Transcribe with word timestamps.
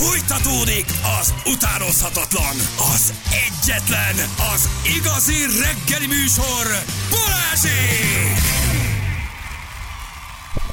Fújtatódik 0.00 0.84
az 1.20 1.34
utánozhatatlan, 1.46 2.56
az 2.94 3.12
egyetlen, 3.46 4.14
az 4.54 4.68
igazi 4.96 5.34
reggeli 5.62 6.06
műsor, 6.06 6.66
Balázsék! 7.10 8.40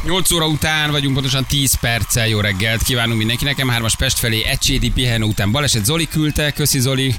8 0.04 0.32
óra 0.32 0.48
után 0.48 0.92
vagyunk, 0.92 1.14
pontosan 1.14 1.46
10 1.46 1.74
perccel. 1.74 2.28
Jó 2.28 2.40
reggelt 2.40 2.84
kívánunk 2.84 3.18
mindenkinek. 3.18 3.56
M3-as 3.58 3.94
Pest 3.98 4.20
felé 4.20 4.44
Ecsédi 4.44 4.92
pihenő 4.92 5.26
után 5.26 5.52
baleset. 5.52 5.86
Zoli 5.86 6.08
küldte, 6.08 6.52
köszi 6.52 6.80
Zoli. 6.80 7.16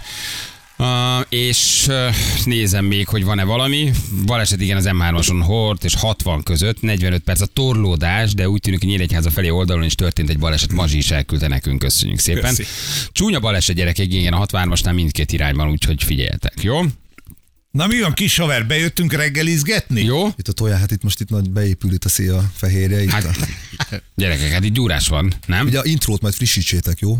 Uh, 0.78 0.86
és 1.28 1.86
uh, 1.88 2.14
nézem 2.44 2.84
még, 2.84 3.08
hogy 3.08 3.24
van-e 3.24 3.44
valami. 3.44 3.92
Baleset 4.26 4.60
igen 4.60 4.76
az 4.76 4.88
M3-ason 4.88 5.42
Hort 5.44 5.84
és 5.84 5.94
60 5.94 6.42
között, 6.42 6.80
45 6.80 7.22
perc 7.22 7.40
a 7.40 7.46
torlódás, 7.46 8.34
de 8.34 8.48
úgy 8.48 8.60
tűnik, 8.60 8.78
hogy 8.78 8.88
Nyíregyháza 8.88 9.30
felé 9.30 9.48
oldalon 9.48 9.84
is 9.84 9.94
történt 9.94 10.30
egy 10.30 10.38
baleset. 10.38 10.72
Mazsi 10.72 10.96
is 10.96 11.10
elküldte 11.10 11.48
nekünk, 11.48 11.78
köszönjük 11.78 12.18
szépen. 12.18 12.54
Köszi. 12.54 12.64
Csúnya 13.12 13.40
baleset 13.40 13.76
gyerekek, 13.76 14.12
igen, 14.12 14.32
a 14.32 14.46
63-asnál 14.46 14.94
mindkét 14.94 15.32
irányban, 15.32 15.70
úgyhogy 15.70 16.02
figyeljetek, 16.02 16.54
jó? 16.62 16.80
Na 17.70 17.86
mi 17.86 18.00
van, 18.00 18.12
kis 18.12 18.36
haver, 18.36 18.66
bejöttünk 18.66 19.12
reggelizgetni? 19.12 20.04
Jó? 20.04 20.26
Itt 20.26 20.48
a 20.48 20.52
tojá, 20.52 20.76
hát 20.76 20.90
itt 20.90 21.02
most 21.02 21.20
itt 21.20 21.28
nagy 21.28 21.50
beépül 21.50 21.92
itt 21.92 22.04
a 22.04 22.08
szél 22.08 22.50
fehérje. 22.54 23.02
Itt 23.02 23.10
Hát, 23.10 23.24
a, 23.24 23.30
gyerekek, 24.14 24.52
hát 24.52 24.64
itt 24.64 24.74
gyúrás 24.74 25.08
van, 25.08 25.32
nem? 25.46 25.66
ugye 25.66 25.78
a 25.78 25.84
intrót 25.84 26.20
majd 26.20 26.34
frissítsétek, 26.34 26.98
jó? 27.00 27.18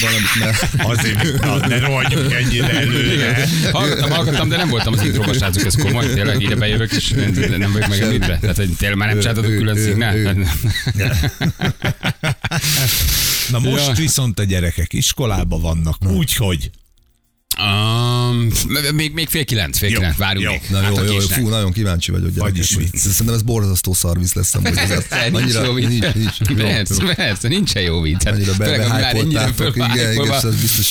Valamit 0.00 0.34
ne. 0.38 0.84
Azért, 0.84 1.40
na, 1.40 1.66
ne 1.66 1.78
rohanjunk 1.78 2.32
ennyire 2.32 2.70
előre. 2.80 3.48
Hallgattam, 3.72 4.10
hallgattam, 4.10 4.48
de 4.48 4.56
nem 4.56 4.68
voltam 4.68 4.92
az 4.92 5.02
intróba, 5.02 5.32
srácok, 5.32 5.64
ez 5.64 5.74
komoly, 5.74 6.12
tényleg 6.12 6.42
ide 6.42 6.54
bejövök, 6.54 6.92
és 6.92 7.08
nem 7.08 7.58
nem 7.58 7.72
vagyok 7.72 7.88
megemlítve. 7.88 8.38
Tehát, 8.38 8.56
hogy 8.56 8.70
tényleg 8.78 8.98
már 8.98 9.08
nem 9.08 9.18
csináltatok 9.18 9.56
külön 9.56 9.76
szignál? 9.76 10.16
Na 13.50 13.58
most 13.58 13.86
Ja. 13.86 13.92
viszont 13.92 14.38
a 14.38 14.44
gyerekek 14.44 14.92
iskolába 14.92 15.58
vannak, 15.58 15.96
úgyhogy 16.04 16.70
Um, 17.62 18.48
még, 18.94 19.12
még 19.12 19.28
fél 19.28 19.44
kilenc, 19.44 19.78
fél 19.78 19.88
Jó, 19.88 19.96
kilenc, 19.96 20.16
várjunk 20.16 20.44
jó. 20.46 20.50
még. 20.52 20.60
Na 20.70 20.80
Hát 20.80 20.96
jó, 20.96 21.02
a 21.02 21.04
jó, 21.04 21.12
jó, 21.12 21.18
fú, 21.20 21.48
nagyon 21.48 21.72
kíváncsi 21.72 22.10
vagyok. 22.10 22.36
Vagyis 22.36 22.74
vicc. 22.74 22.96
Szerintem 22.96 23.34
ez 23.34 23.42
borzasztó 23.42 23.92
szarvisz 23.92 24.32
lesz. 24.32 24.54
amúgy. 24.54 24.76
Ez 24.78 25.32
Nincs 25.32 25.88
nincs, 25.88 26.14
nincs. 26.14 26.60
Persze, 26.60 26.94
jó. 27.04 27.08
persze, 27.14 27.48
nincsen 27.48 27.82
jó 27.82 28.00
vicc. 28.00 28.22
Hát, 28.24 28.34
Annyira 28.34 28.52
főleg, 28.52 28.86
ha 28.86 28.98
már 28.98 29.14
ennyire. 29.16 29.52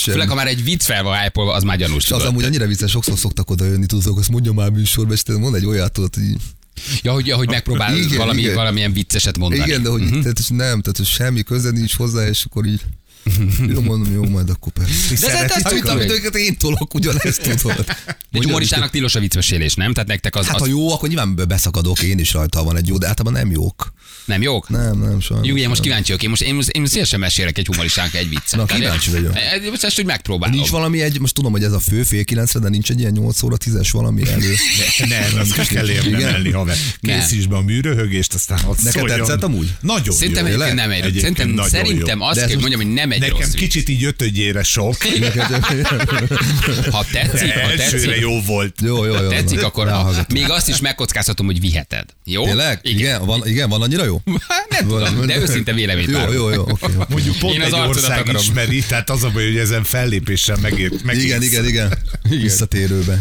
Főleg, 0.04 0.28
ha 0.30 0.36
már 0.36 0.48
egy 0.48 0.64
vicc 0.64 0.84
fel 0.84 1.04
van 1.04 1.20
hype 1.20 1.42
az 1.54 1.64
már 1.64 1.78
gyanús. 1.78 2.12
Az 2.12 2.24
amúgy 2.24 2.44
annyira 2.44 2.68
vicces, 2.68 2.92
sokszor 2.92 3.18
szoktak 3.18 3.50
oda 3.50 3.66
jönni, 3.66 3.86
tudod, 3.86 4.18
azt 4.18 4.30
mondja 4.30 4.52
már 4.54 4.70
műsorba, 4.70 5.14
és 5.14 5.22
mond 5.40 5.56
egy 5.56 5.66
olyat, 5.66 5.92
tudod, 5.92 6.14
hogy 6.16 6.24
Ja, 7.02 7.12
hogy, 7.14 7.32
hogy 7.32 7.48
megpróbál 7.48 7.98
Igen, 7.98 8.18
valami, 8.18 8.42
igen. 8.42 8.54
valamilyen 8.54 8.94
vicceset 8.94 9.38
mondani. 9.38 9.64
igen, 9.66 9.84
de 9.84 9.90
hogy 9.90 10.02
Mhm. 10.02 10.20
tehát, 10.22 10.40
nem, 10.50 10.82
tehát 10.82 11.06
semmi 11.06 11.44
köze 11.44 11.70
nincs 11.72 11.96
hozzá, 11.96 12.28
és 12.28 12.44
akkor 12.46 12.66
így 12.66 12.82
jó, 13.74 13.82
mondom, 13.82 14.14
jó, 14.14 14.24
majd 14.24 14.50
akkor 14.50 14.72
persze. 14.72 15.28
De 15.28 15.54
ez- 15.54 15.62
tök 15.62 15.86
amit 15.86 16.10
jó. 16.10 16.14
őket 16.14 16.36
én 16.36 16.58
tolok, 16.58 16.94
ugyanezt 16.94 17.42
tudod. 17.42 17.86
De 18.32 18.40
humoristának 18.44 18.90
tilos 18.90 19.16
a 19.16 19.20
viccmesélés, 19.20 19.74
nem? 19.74 19.94
Tehát 19.94 20.10
nektek 20.10 20.36
az, 20.36 20.46
Hát 20.46 20.56
az 20.56 20.62
ha 20.62 20.68
jó, 20.68 20.94
akkor 20.94 21.10
nyilván 21.10 21.36
beszakadok, 21.48 22.02
én 22.02 22.20
is 22.20 22.34
rajta 22.34 22.64
van 22.64 22.78
egy 22.78 22.88
jó, 22.88 22.98
de 22.98 23.08
általában 23.08 23.40
nem 23.42 23.52
jók. 23.52 23.94
nem 24.26 24.42
jók? 24.42 24.70
Nem, 24.70 25.00
nem, 25.00 25.20
sajnos. 25.20 25.48
Jó, 25.48 25.56
én 25.58 25.68
most 25.70 25.82
kíváncsi 25.82 26.06
vagyok. 26.12 26.24
Én 26.24 26.30
most, 26.30 26.42
én 26.42 26.56
most, 26.56 26.70
én 26.70 26.86
szívesen 26.86 27.20
mesélek 27.20 27.58
egy 27.58 27.66
humoristának 27.66 28.14
egy 28.14 28.30
viccet. 28.30 28.60
Na, 28.60 28.66
kíváncsi 28.66 29.12
vagyok. 29.12 29.34
Most 29.70 29.84
ezt 29.84 30.00
úgy 30.00 30.06
megpróbálom. 30.06 30.56
Nincs 30.56 30.70
valami 30.70 31.02
egy, 31.02 31.20
most 31.20 31.34
tudom, 31.34 31.52
hogy 31.52 31.64
ez 31.64 31.72
a 31.72 31.80
fő 31.80 32.04
fél 32.04 32.24
kilencre, 32.24 32.60
de 32.60 32.70
nincs 32.70 32.90
egy 32.90 33.00
ilyen 33.00 33.12
8 33.12 33.44
óra 33.44 33.56
10-es 33.66 33.90
valami 33.92 34.30
elő. 34.30 34.54
nem, 35.10 35.34
nem 35.36 35.66
ki 35.66 35.74
kell 35.74 35.90
érdemelni, 35.90 36.52
haver. 36.52 36.78
Készíts 37.02 37.48
be 37.48 37.56
a 37.56 37.62
műröhögést, 37.62 38.34
aztán 38.34 38.60
ott 38.66 38.82
Neked 38.82 39.06
tetszett 39.06 39.44
amúgy? 39.44 39.74
Nagyon 39.82 40.16
Szerintem 40.16 40.48
jó. 40.48 40.58
nem 40.58 40.92
egy, 40.92 41.18
szerintem, 41.20 41.60
szerintem 41.68 42.22
azt 42.22 42.46
kell, 42.46 42.60
mondjam, 42.60 42.82
hogy 42.82 42.94
nem 42.94 43.09
egy 43.12 43.20
Nekem 43.20 43.38
rossz 43.38 43.52
vicc. 43.52 43.60
kicsit 43.60 43.90
így 43.90 44.04
ötödjére 44.04 44.64
sok. 44.64 44.96
Ha 46.92 47.06
tetszik, 47.12 47.52
ha 47.54 47.70
tetszik, 47.76 48.16
jó 48.20 48.42
volt. 48.42 48.76
jó, 48.82 49.06
jó, 49.06 49.14
ha 49.14 49.22
jó. 49.22 49.30
tetszik, 49.30 49.60
na. 49.60 49.66
akkor 49.66 49.88
a, 49.88 49.90
Elhallgatom. 49.90 50.26
még 50.40 50.50
azt 50.50 50.70
is 50.70 50.80
megkockáztatom, 50.80 51.46
hogy 51.46 51.60
viheted. 51.60 52.06
Jó? 52.26 52.44
Tényleg? 52.44 52.80
Igen, 52.84 53.26
van, 53.26 53.48
igen, 53.48 53.70
van 53.70 53.82
annyira 53.82 54.04
jó? 54.06 54.22
Hát 54.48 54.70
Nem 54.70 54.88
tudom, 54.88 55.26
de 55.26 55.38
őszinte 55.38 55.74
véleményt 55.74 56.10
Jó, 56.10 56.32
jó, 56.32 56.50
jó, 56.50 56.62
oké. 56.62 56.72
oké. 56.86 56.94
Mondjuk 57.10 57.38
pont 57.38 57.54
Én 57.56 57.62
az 57.62 57.74
egy 57.74 57.80
ország 57.88 58.20
akarom. 58.20 58.42
ismeri, 58.42 58.84
tehát 58.88 59.10
az 59.10 59.24
a 59.24 59.30
baj, 59.30 59.46
hogy 59.46 59.58
ezen 59.58 59.84
fellépéssel 59.84 60.58
megért. 60.62 61.04
megérsz. 61.04 61.26
Igen, 61.26 61.42
igen, 61.44 61.66
igen. 61.68 61.98
Visszatérőbe. 62.30 63.20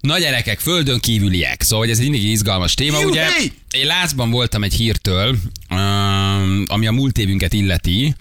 Na 0.00 0.18
gyerekek, 0.18 0.58
földön 0.58 1.00
kívüliek. 1.00 1.62
Szóval 1.62 1.78
hogy 1.78 1.90
ez 1.90 1.98
egy 1.98 2.08
mindig 2.08 2.30
izgalmas 2.30 2.74
téma, 2.74 3.00
Juhé! 3.00 3.10
ugye? 3.10 3.26
Én 3.70 3.86
lázban 3.86 4.30
voltam 4.30 4.62
egy 4.64 4.74
hírtől, 4.74 5.36
um, 5.70 6.64
ami 6.66 6.86
a 6.86 6.92
múlt 6.92 7.18
évünket 7.18 7.52
illeti, 7.52 8.14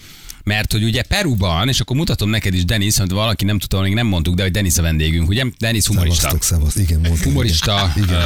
mert 0.43 0.71
hogy 0.71 0.83
ugye 0.83 1.01
Peruban, 1.01 1.67
és 1.67 1.79
akkor 1.79 1.95
mutatom 1.95 2.29
neked 2.29 2.53
is, 2.53 2.65
Denis, 2.65 2.97
hogy 2.97 3.09
valaki 3.09 3.45
nem 3.45 3.59
tudta, 3.59 3.81
még 3.81 3.93
nem 3.93 4.07
mondtuk, 4.07 4.35
de 4.35 4.41
hogy 4.41 4.51
Denis 4.51 4.77
a 4.77 4.81
vendégünk, 4.81 5.29
ugye? 5.29 5.43
Denis 5.59 5.85
humorista. 5.85 6.21
Szevasztok, 6.21 6.43
szevaszt, 6.43 6.77
igen, 6.77 6.99
mondtam. 6.99 7.23
Humorista, 7.31 7.93
Igen, 7.95 8.09
ö, 8.09 8.25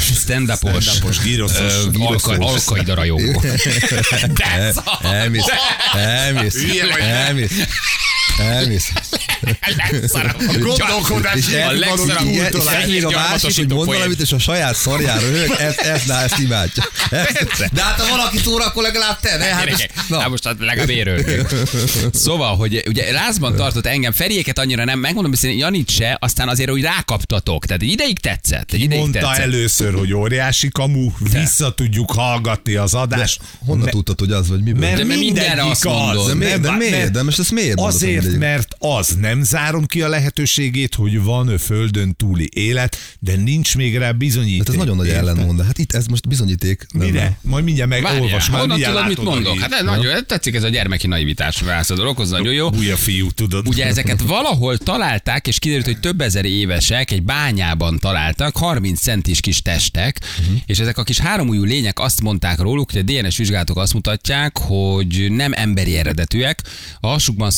stand-upos. 0.00 0.84
stand-upos, 0.84 0.86
alkaida 2.38 2.94
rajongó. 2.94 3.42
Elmész, 5.02 5.44
elmész, 5.94 6.56
elmész, 7.00 7.50
elmész. 8.40 8.92
Gondolkodás 10.60 11.46
A 11.68 11.72
legszarabb 11.72 12.28
ez 12.82 12.88
még 12.88 13.04
a 13.04 13.10
másik, 13.10 13.56
hogy 13.56 13.68
mond 13.68 13.86
valamit, 13.86 14.20
és 14.20 14.32
a 14.32 14.38
saját 14.38 14.74
szarjára 14.74 15.30
röhög, 15.30 15.56
ez, 15.58 15.78
ez, 15.78 16.02
na, 16.06 16.20
ezt 16.20 16.38
imádja. 16.38 16.84
De 17.72 17.82
hát 17.82 18.00
ha 18.00 18.08
valaki 18.16 18.40
túl, 18.40 18.62
akkor 18.62 18.82
legalább 18.82 19.20
te, 19.20 19.36
ne? 19.36 19.44
Hát 19.44 19.70
most, 19.70 19.90
na. 20.08 20.28
most 20.28 20.44
hát 20.44 20.56
legalább 20.58 20.90
érőlünk. 20.90 21.48
Szóval, 22.12 22.56
hogy 22.56 22.82
ugye 22.86 23.12
lázban 23.12 23.56
tartott 23.56 23.86
engem, 23.86 24.12
Feriéket 24.12 24.58
annyira 24.58 24.84
nem, 24.84 24.98
megmondom, 24.98 25.32
hogy 25.40 25.58
Janit 25.58 25.90
se, 25.90 26.16
aztán 26.20 26.48
azért, 26.48 26.70
hogy 26.70 26.82
rákaptatok. 26.82 27.66
Tehát 27.66 27.82
egy 27.82 27.90
ideig 27.90 28.18
tetszett. 28.18 28.72
Egy 28.72 28.80
ideig 28.80 29.00
Mondta 29.00 29.18
tetszett. 29.18 29.38
először, 29.44 29.94
hogy 29.94 30.12
óriási 30.12 30.68
kamu, 30.68 31.10
vissza 31.32 31.74
tudjuk 31.74 32.12
hallgatni 32.12 32.74
az 32.74 32.94
adást. 32.94 33.40
Honnan 33.66 33.88
tudtad, 33.88 34.18
hogy 34.18 34.32
az 34.32 34.48
vagy 34.48 34.62
miből? 34.62 34.80
Mert 34.80 34.96
De 34.96 35.04
mert 35.04 35.18
mindenre 35.20 35.48
mindegyik 35.48 35.70
azt 35.72 35.84
mondod. 35.84 36.16
az. 36.16 36.60
De 36.60 36.70
miért, 36.70 37.10
de 37.10 37.22
most 37.22 37.38
ezt 37.38 37.50
miért 37.50 37.80
Azért, 37.80 38.29
mindegyik? 38.30 38.56
mert 38.56 38.76
az 38.78 39.16
nem 39.20 39.42
zárom 39.42 39.86
ki 39.86 40.02
a 40.02 40.08
lehetőségét, 40.08 40.94
hogy 40.94 41.22
van 41.22 41.58
földön 41.58 42.14
túli 42.16 42.48
élet, 42.52 42.96
de 43.18 43.36
nincs 43.36 43.76
még 43.76 43.96
rá 43.96 44.12
bizonyíték. 44.12 44.58
Hát 44.58 44.68
ez 44.68 44.74
nagyon 44.74 44.96
nagy 44.96 45.08
ellentmond. 45.08 45.64
Hát 45.64 45.78
itt 45.78 45.92
ez 45.92 46.06
most 46.06 46.28
bizonyíték. 46.28 46.86
nem- 46.92 47.06
Mire? 47.06 47.38
Majd 47.42 47.64
mindjárt 47.64 47.90
Várjál, 47.90 48.12
megolvas, 48.12 48.50
már 48.50 48.60
honnan 48.60 48.78
mindjárt 48.78 49.08
tudod, 49.08 49.24
mit 49.24 49.34
mondok? 49.34 49.58
Hát 49.58 49.72
ez 49.72 49.84
nagyon 49.84 50.26
tetszik 50.26 50.54
ez 50.54 50.62
a 50.62 50.68
gyermeki 50.68 51.06
naivitás 51.06 51.60
válasz 51.60 51.90
a 51.90 51.94
dologhoz, 51.94 52.30
nagyon 52.30 52.52
jó. 52.52 52.70
Új 52.72 52.90
a 52.90 52.96
fiú, 52.96 53.30
tudod. 53.30 53.68
Ugye 53.68 53.86
ezeket 53.86 54.20
valahol 54.20 54.78
találták, 54.78 55.46
és 55.46 55.58
kiderült, 55.58 55.86
hogy 55.86 56.00
több 56.00 56.20
ezer 56.20 56.44
évesek 56.44 57.10
egy 57.10 57.22
bányában 57.22 57.98
találtak, 57.98 58.56
30 58.56 59.00
centis 59.00 59.40
kis 59.40 59.62
testek, 59.62 60.20
uh-huh. 60.40 60.56
és 60.66 60.78
ezek 60.78 60.98
a 60.98 61.02
kis 61.02 61.18
háromújú 61.18 61.64
lények 61.64 61.98
azt 61.98 62.20
mondták 62.22 62.58
róluk, 62.58 62.92
hogy 62.92 63.00
a 63.00 63.12
DNS 63.12 63.36
vizsgálatok 63.36 63.76
azt 63.76 63.94
mutatják, 63.94 64.58
hogy 64.58 65.26
nem 65.30 65.52
emberi 65.54 65.96
eredetűek, 65.96 66.62
a 67.00 67.06
hasukban 67.06 67.50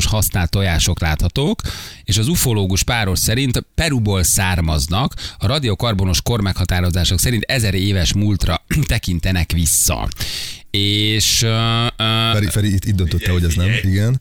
szaporodásos 0.00 0.06
használt 0.06 0.50
tojások 0.50 1.00
láthatók, 1.00 1.60
és 2.04 2.18
az 2.18 2.28
ufológus 2.28 2.82
páros 2.82 3.18
szerint 3.18 3.64
Peruból 3.74 4.22
származnak, 4.22 5.14
a 5.38 5.46
radiokarbonos 5.46 6.22
kormeghatározások 6.22 7.18
szerint 7.18 7.42
ezer 7.42 7.74
éves 7.74 8.12
múltra 8.12 8.64
tekintenek 8.86 9.52
vissza. 9.52 10.08
És 10.70 11.42
uh, 11.42 11.50
uh, 11.98 12.32
Feri, 12.32 12.46
Feri 12.46 12.72
itt, 12.72 12.84
itt 12.84 12.94
döntötte, 12.94 13.30
hogy 13.30 13.44
ez 13.44 13.54
nem. 13.54 13.70
Igen. 13.82 14.20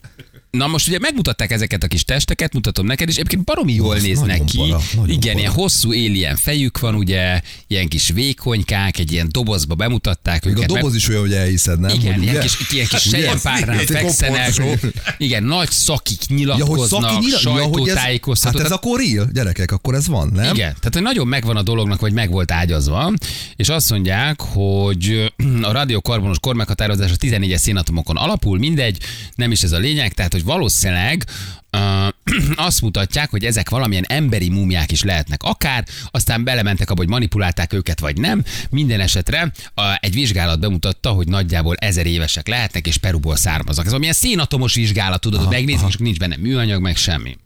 Na 0.55 0.67
most 0.67 0.87
ugye 0.87 0.99
megmutatták 0.99 1.51
ezeket 1.51 1.83
a 1.83 1.87
kis 1.87 2.03
testeket, 2.03 2.53
mutatom 2.53 2.85
neked, 2.85 3.07
és 3.09 3.15
egyébként 3.15 3.43
baromi 3.43 3.73
jól 3.73 3.95
néznek 3.97 4.43
ki. 4.43 4.57
para, 4.57 4.79
Igen, 5.05 5.19
para. 5.19 5.39
ilyen 5.39 5.51
hosszú 5.51 5.89
alien 5.89 6.35
fejük 6.35 6.79
van, 6.79 6.95
ugye, 6.95 7.41
ilyen 7.67 7.87
kis 7.87 8.09
vékonykák, 8.09 8.97
egy 8.99 9.11
ilyen 9.11 9.27
dobozba 9.31 9.75
bemutatták 9.75 10.45
Még 10.45 10.53
a 10.53 10.57
őket. 10.57 10.69
doboz 10.69 10.95
is 10.95 11.07
olyan, 11.09 11.21
hogy 11.21 11.33
elhiszed, 11.33 11.79
nem? 11.79 11.95
igen, 11.95 12.13
Hogy 12.13 12.23
ilyen 12.23 12.39
kis, 12.39 12.57
ilyen 12.71 12.87
kis 12.87 13.01
sejempárnán 13.11 13.77
fekszenek. 13.77 14.53
Igen, 15.17 15.43
nagy 15.43 15.71
szakik 15.71 16.19
Ja, 16.29 16.35
nyilatkoznak, 16.35 17.01
szaki 17.11 17.25
nyila, 17.25 17.39
ja, 17.43 17.49
hogy 17.49 17.61
ez, 17.61 17.95
sajtótájékoztató. 17.95 18.57
hát 18.57 18.65
ez 18.67 18.71
akkor 18.73 18.99
real, 18.99 19.29
gyerekek, 19.33 19.71
akkor 19.71 19.93
ez 19.95 20.07
van, 20.07 20.27
nem? 20.33 20.43
igen, 20.43 20.55
tehát 20.79 20.93
hogy 20.93 21.01
nagyon 21.01 21.27
megvan 21.27 21.55
a 21.57 21.61
dolognak, 21.61 21.99
vagy 21.99 22.13
meg 22.13 22.29
volt 22.31 22.51
ágyazva, 22.51 23.13
és 23.55 23.69
azt 23.69 23.89
mondják, 23.89 24.41
hogy 24.41 25.31
a 25.61 25.71
radiokarbonos 25.71 26.39
kormeghatározás 26.39 27.11
a 27.11 27.15
14-es 27.15 27.57
szénatomokon 27.57 28.17
alapul, 28.17 28.57
mindegy, 28.57 28.97
nem 29.35 29.51
is 29.51 29.63
ez 29.63 29.71
a 29.71 29.77
lényeg, 29.77 30.13
tehát 30.13 30.31
hogy 30.31 30.43
valószínűleg 30.45 31.25
azt 32.55 32.81
mutatják, 32.81 33.29
hogy 33.29 33.45
ezek 33.45 33.69
valamilyen 33.69 34.05
emberi 34.07 34.49
múmiák 34.49 34.91
is 34.91 35.03
lehetnek 35.03 35.43
akár, 35.43 35.85
aztán 36.11 36.43
belementek 36.43 36.89
abba, 36.89 36.99
hogy 36.99 37.09
manipulálták 37.09 37.73
őket, 37.73 37.99
vagy 37.99 38.17
nem. 38.17 38.43
Minden 38.69 38.99
esetre 38.99 39.51
egy 39.99 40.13
vizsgálat 40.13 40.59
bemutatta, 40.59 41.09
hogy 41.09 41.27
nagyjából 41.27 41.75
ezer 41.75 42.05
évesek 42.05 42.47
lehetnek, 42.47 42.87
és 42.87 42.97
Peruból 42.97 43.35
származnak. 43.35 43.85
Ez 43.85 43.91
valamilyen 43.91 44.13
szénatomos 44.13 44.73
vizsgálat, 44.73 45.21
tudod, 45.21 45.39
hogy 45.39 45.49
megnézik, 45.49 45.87
és 45.87 45.95
nincs 45.95 46.17
benne 46.17 46.35
műanyag, 46.37 46.81
meg 46.81 46.95
semmi. 46.95 47.37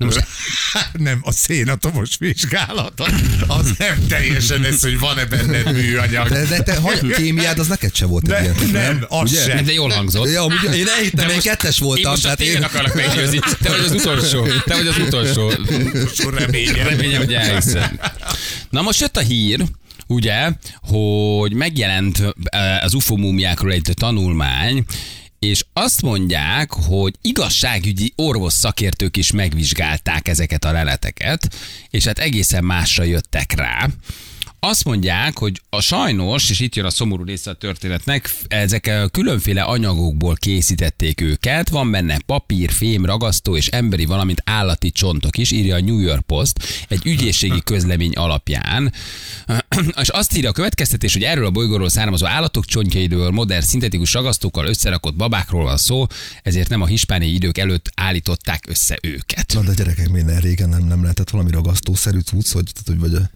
Na 0.00 0.06
most 0.06 0.26
nem, 0.92 1.18
a 1.22 1.32
szénatomos 1.32 2.10
vizsgálat, 2.18 3.02
az 3.46 3.72
nem 3.78 4.06
teljesen 4.08 4.64
ez, 4.64 4.80
hogy 4.80 4.98
van-e 4.98 5.24
benned 5.24 5.72
műanyag. 5.72 6.28
De, 6.28 6.44
de 6.44 6.62
te 6.62 6.76
hagy, 6.76 7.12
kémiád 7.16 7.58
az 7.58 7.66
neked 7.66 7.94
se 7.94 8.06
volt 8.06 8.32
egy 8.32 8.44
Nem, 8.46 8.68
ilyen. 8.68 8.70
nem, 8.70 9.04
az 9.08 9.30
Ugye? 9.30 9.42
sem. 9.42 9.64
de 9.64 9.72
jól 9.72 9.90
hangzott. 9.90 10.30
Ja, 10.30 10.44
ugye, 10.44 10.76
én 10.76 10.88
elhittem, 10.88 11.28
én 11.28 11.40
kettes 11.40 11.80
Én 11.80 11.86
voltam. 11.86 12.10
most 12.10 12.24
a 12.24 12.34
tehát 12.34 12.38
téged 12.38 12.62
akarok 12.62 12.94
meggyőzni. 12.94 13.38
Te 13.38 13.68
vagy 13.68 13.78
az 13.84 13.92
utolsó. 13.92 14.46
Te 14.64 14.74
vagy 14.76 14.86
az 14.86 14.98
utolsó. 14.98 15.52
Utolsó 15.94 16.28
reményem. 16.28 16.86
Reményem, 16.88 17.18
hogy 17.18 17.34
elhiszem. 17.34 18.00
Na 18.70 18.82
most 18.82 19.00
jött 19.00 19.16
a 19.16 19.20
hír, 19.20 19.64
ugye, 20.06 20.50
hogy 20.80 21.52
megjelent 21.52 22.22
eh, 22.44 22.84
az 22.84 22.94
UFO 22.94 23.16
múmiákról 23.16 23.72
egy 23.72 23.90
tanulmány, 23.94 24.84
és 25.40 25.64
azt 25.72 26.02
mondják, 26.02 26.72
hogy 26.72 27.14
igazságügyi 27.22 28.12
orvos 28.16 28.52
szakértők 28.52 29.16
is 29.16 29.30
megvizsgálták 29.30 30.28
ezeket 30.28 30.64
a 30.64 30.72
leleteket, 30.72 31.54
és 31.90 32.04
hát 32.04 32.18
egészen 32.18 32.64
másra 32.64 33.04
jöttek 33.04 33.52
rá. 33.52 33.88
Azt 34.62 34.84
mondják, 34.84 35.38
hogy 35.38 35.60
a 35.70 35.80
sajnos, 35.80 36.50
és 36.50 36.60
itt 36.60 36.74
jön 36.74 36.84
a 36.84 36.90
szomorú 36.90 37.24
része 37.24 37.50
a 37.50 37.54
történetnek, 37.54 38.30
ezek 38.48 38.90
különféle 39.12 39.62
anyagokból 39.62 40.34
készítették 40.34 41.20
őket, 41.20 41.68
van 41.68 41.90
benne 41.90 42.18
papír, 42.26 42.70
fém, 42.70 43.04
ragasztó 43.04 43.56
és 43.56 43.66
emberi, 43.66 44.04
valamint 44.04 44.42
állati 44.44 44.90
csontok 44.90 45.38
is, 45.38 45.50
írja 45.50 45.74
a 45.74 45.80
New 45.80 45.98
York 45.98 46.20
Post, 46.26 46.84
egy 46.88 47.06
ügyészségi 47.06 47.60
közlemény 47.70 48.12
alapján. 48.12 48.92
És 50.02 50.08
azt 50.08 50.36
írja 50.36 50.48
a 50.48 50.52
következtetés, 50.52 51.12
hogy 51.12 51.24
erről 51.24 51.46
a 51.46 51.50
bolygóról 51.50 51.88
származó 51.88 52.26
állatok 52.26 52.64
csontjaidől, 52.64 53.30
modern 53.30 53.64
szintetikus 53.64 54.12
ragasztókkal 54.12 54.66
összerakott 54.66 55.16
babákról 55.16 55.64
van 55.64 55.76
szó, 55.76 56.06
ezért 56.42 56.68
nem 56.68 56.82
a 56.82 56.86
hispániai 56.86 57.34
idők 57.34 57.58
előtt 57.58 57.90
állították 57.94 58.64
össze 58.68 58.98
őket. 59.02 59.52
Na 59.54 59.62
de 59.62 59.74
gyerekek, 59.74 60.08
minden 60.08 60.40
régen 60.40 60.68
nem, 60.68 60.82
nem 60.82 61.02
lehetett 61.02 61.30
valami 61.30 61.50
ragasztószerű 61.50 62.18
cucc, 62.18 62.52
hogy, 62.52 62.70
hogy 62.86 62.98
vagy 62.98 63.14
a... 63.14 63.30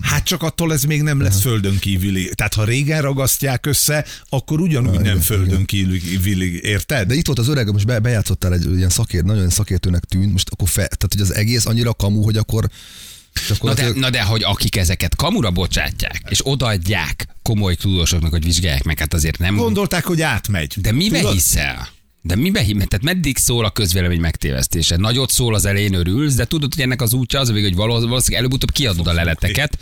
Hát 0.00 0.24
csak 0.24 0.42
attól 0.42 0.72
ez 0.72 0.82
még 0.82 1.02
nem 1.02 1.20
lesz 1.20 1.40
földön 1.40 1.78
kívüli. 1.78 2.30
Tehát 2.34 2.54
ha 2.54 2.64
régen 2.64 3.02
ragasztják 3.02 3.66
össze, 3.66 4.04
akkor 4.28 4.60
ugyanúgy 4.60 5.00
nem 5.00 5.20
földön 5.20 5.64
kívüli, 5.64 6.60
érted? 6.62 7.08
De 7.08 7.14
itt 7.14 7.26
volt 7.26 7.38
az 7.38 7.48
öreg, 7.48 7.72
most 7.72 7.86
be, 7.86 7.98
bejátszottál 7.98 8.52
egy 8.52 8.76
ilyen 8.76 8.88
szakért, 8.88 9.24
nagyon 9.24 9.50
szakértőnek 9.50 10.04
tűnt, 10.04 10.32
most 10.32 10.48
akkor 10.50 10.68
fe, 10.68 10.86
tehát 10.86 11.12
hogy 11.12 11.20
az 11.20 11.34
egész 11.34 11.66
annyira 11.66 11.94
kamu, 11.94 12.22
hogy 12.22 12.36
akkor 12.36 12.62
Na 12.62 12.70
de, 13.40 13.48
gyakorlatilag- 13.48 13.96
na 13.96 14.10
de, 14.10 14.22
hogy 14.22 14.42
akik 14.42 14.76
ezeket 14.76 15.16
kamura 15.16 15.50
bocsátják, 15.50 16.22
és 16.28 16.40
odaadják 16.46 17.26
komoly 17.42 17.74
tudósoknak, 17.74 18.30
hogy 18.30 18.44
vizsgálják 18.44 18.82
meg, 18.84 18.98
hát 18.98 19.14
azért 19.14 19.38
nem... 19.38 19.56
Gondolták, 19.56 20.04
hogy 20.04 20.22
átmegy. 20.22 20.74
De 20.80 20.92
mibe 20.92 21.18
Tudod? 21.18 21.32
hiszel? 21.32 21.88
De 22.26 22.36
mibe 22.36 22.60
hiszel? 22.60 22.86
Tehát 22.86 23.04
meddig 23.04 23.36
szól 23.36 23.64
a 23.64 23.70
közvélemény 23.70 24.20
megtévesztése? 24.20 24.96
Nagyot 24.96 25.30
szól 25.30 25.54
az 25.54 25.64
elején 25.64 25.94
örülsz, 25.94 26.34
de 26.34 26.44
tudod, 26.44 26.74
hogy 26.74 26.82
ennek 26.82 27.02
az 27.02 27.12
útja 27.12 27.40
az, 27.40 27.48
a 27.48 27.52
hogy 27.52 27.74
való- 27.74 27.92
valószínűleg 28.00 28.38
előbb-utóbb 28.40 28.70
kiadod 28.72 29.06
a 29.06 29.12
leleteket, 29.12 29.78